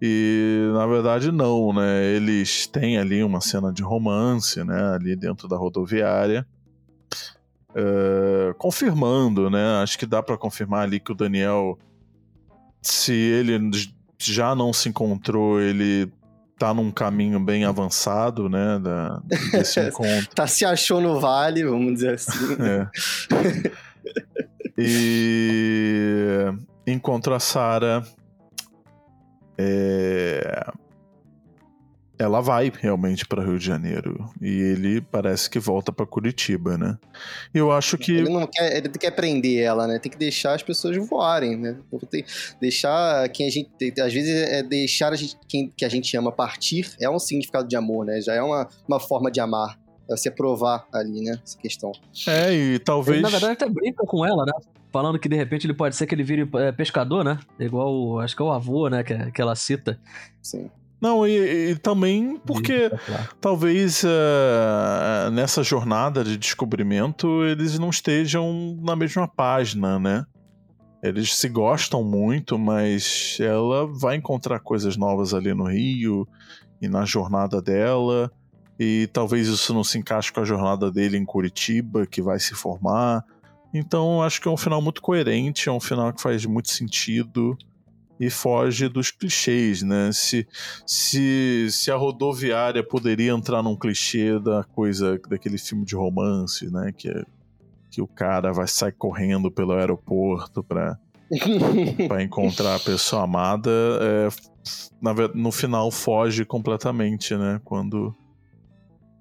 [0.01, 2.05] e na verdade não, né?
[2.15, 4.95] Eles têm ali uma cena de romance, né?
[4.95, 6.47] Ali dentro da rodoviária.
[7.75, 9.83] Eh, confirmando, né?
[9.83, 11.77] Acho que dá para confirmar ali que o Daniel
[12.85, 13.59] se ele
[14.19, 16.13] já não se encontrou, ele
[16.59, 19.21] tá num caminho bem avançado, né, da,
[19.51, 20.29] desse encontro.
[20.35, 22.57] Tá se achou no vale, vamos dizer assim.
[22.61, 22.89] É.
[24.77, 26.53] E
[26.87, 28.05] encontra a Sarah.
[29.57, 30.67] É,
[32.19, 36.99] Ela vai realmente para Rio de Janeiro e ele parece que volta para Curitiba, né?
[37.53, 39.99] Eu acho que Ele não quer, ele quer prender ela, né?
[39.99, 41.77] Tem que deixar as pessoas voarem, né?
[42.61, 43.71] Deixar quem a gente.
[44.01, 47.69] Às vezes é deixar a gente, quem que a gente ama partir é um significado
[47.69, 48.21] de amor, né?
[48.21, 49.79] Já é uma, uma forma de amar.
[50.11, 51.39] É você provar ali, né?
[51.43, 51.93] Essa questão.
[52.29, 54.53] é e Ele, talvez na verdade, até brinca com ela, né?
[54.93, 57.39] Falando que de repente ele pode ser que ele vire é, pescador, né?
[57.59, 59.03] Igual, o- acho que é o avô, né?
[59.03, 59.99] Que, que ela cita.
[60.43, 60.71] Sim.
[61.01, 62.91] não e, e também porque
[63.41, 70.25] talvez eh, nessa jornada de descobrimento eles não estejam na mesma página, né?
[71.03, 76.27] Eles se gostam muito, mas ela vai encontrar coisas novas ali no Rio
[76.81, 78.31] e na jornada dela.
[78.79, 82.55] E talvez isso não se encaixe com a jornada dele em Curitiba, que vai se
[82.55, 83.25] formar.
[83.73, 87.57] Então acho que é um final muito coerente, é um final que faz muito sentido
[88.19, 90.11] e foge dos clichês, né?
[90.13, 90.47] Se,
[90.87, 96.93] se, se a rodoviária poderia entrar num clichê da coisa, daquele filme de romance, né?
[96.97, 97.25] Que, é-
[97.91, 100.97] que o cara vai sair correndo pelo aeroporto pra,
[102.09, 103.71] pra encontrar a pessoa amada,
[104.01, 104.29] é,
[105.01, 107.61] na no final foge completamente, né?
[107.65, 108.15] Quando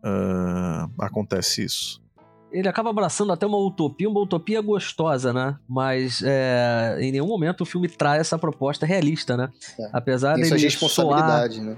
[0.04, 2.04] ah, acontece isso.
[2.52, 5.58] Ele acaba abraçando até uma utopia, uma utopia gostosa, né?
[5.68, 9.50] Mas é, em nenhum momento o filme traz essa proposta realista, né?
[9.80, 9.90] É.
[9.92, 11.78] Apesar Tem dele soar responsabilidades, né?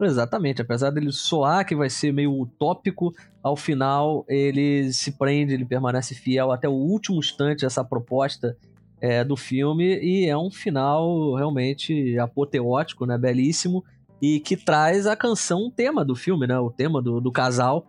[0.00, 5.66] Exatamente, apesar dele soar que vai ser meio utópico, ao final ele se prende, ele
[5.66, 8.56] permanece fiel até o último instante a essa proposta
[8.98, 13.84] é, do filme e é um final realmente apoteótico, né, belíssimo
[14.20, 17.86] e que traz a canção tema do filme, né, o tema do, do casal,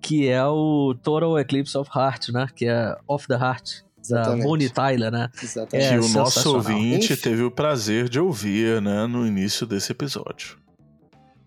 [0.00, 4.44] que é o Total Eclipse of Heart, né, que é Off the Heart, da Exatamente.
[4.44, 5.30] Bonnie Tyler, né.
[5.42, 5.86] Exatamente.
[5.86, 7.22] É, que o nosso ouvinte Enfim.
[7.22, 9.06] teve o prazer de ouvir, né?
[9.06, 10.58] No início desse episódio.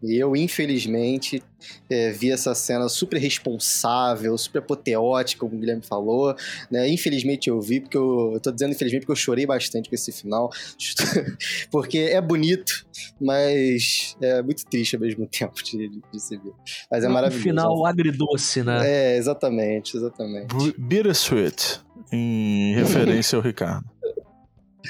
[0.03, 1.41] E eu, infelizmente,
[1.89, 6.35] é, vi essa cena super responsável, super apoteótica, como o Guilherme falou.
[6.69, 6.87] Né?
[6.89, 10.11] Infelizmente eu vi, porque eu, eu tô dizendo infelizmente porque eu chorei bastante com esse
[10.11, 10.51] final.
[11.71, 12.85] porque é bonito,
[13.19, 16.53] mas é muito triste ao mesmo tempo de, de, de se ver.
[16.91, 17.43] Mas é um maravilhoso.
[17.43, 18.87] final agridoce, né.
[18.87, 20.55] É, exatamente, exatamente.
[20.55, 21.81] B- Bittersweet,
[22.11, 23.85] em referência ao Ricardo.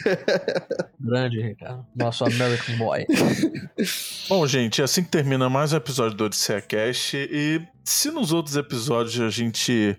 [0.99, 1.85] Grande, Ricardo.
[1.95, 3.05] Nosso American Boy.
[4.29, 7.17] Bom, gente, assim que termina mais um episódio do Odisseia Cast.
[7.17, 9.97] E se nos outros episódios a gente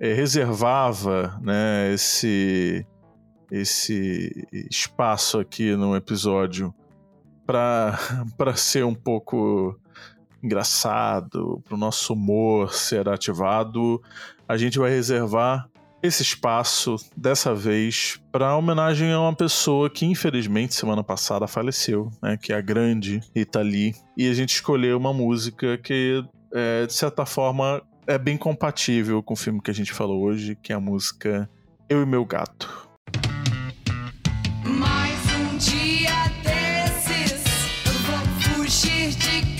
[0.00, 2.86] eh, reservava né, esse,
[3.50, 6.74] esse espaço aqui no episódio
[7.46, 7.96] para
[8.56, 9.78] ser um pouco
[10.42, 14.02] engraçado, para o nosso humor ser ativado,
[14.48, 15.68] a gente vai reservar
[16.02, 22.36] esse espaço, dessa vez, para homenagem a uma pessoa que infelizmente semana passada faleceu, né?
[22.36, 27.24] Que é a grande Itali, E a gente escolheu uma música que, é, de certa
[27.24, 30.80] forma, é bem compatível com o filme que a gente falou hoje, que é a
[30.80, 31.48] música
[31.88, 32.88] Eu e Meu Gato.
[34.64, 36.10] Mais um dia
[36.42, 37.44] desses,
[37.86, 39.51] eu vou fugir de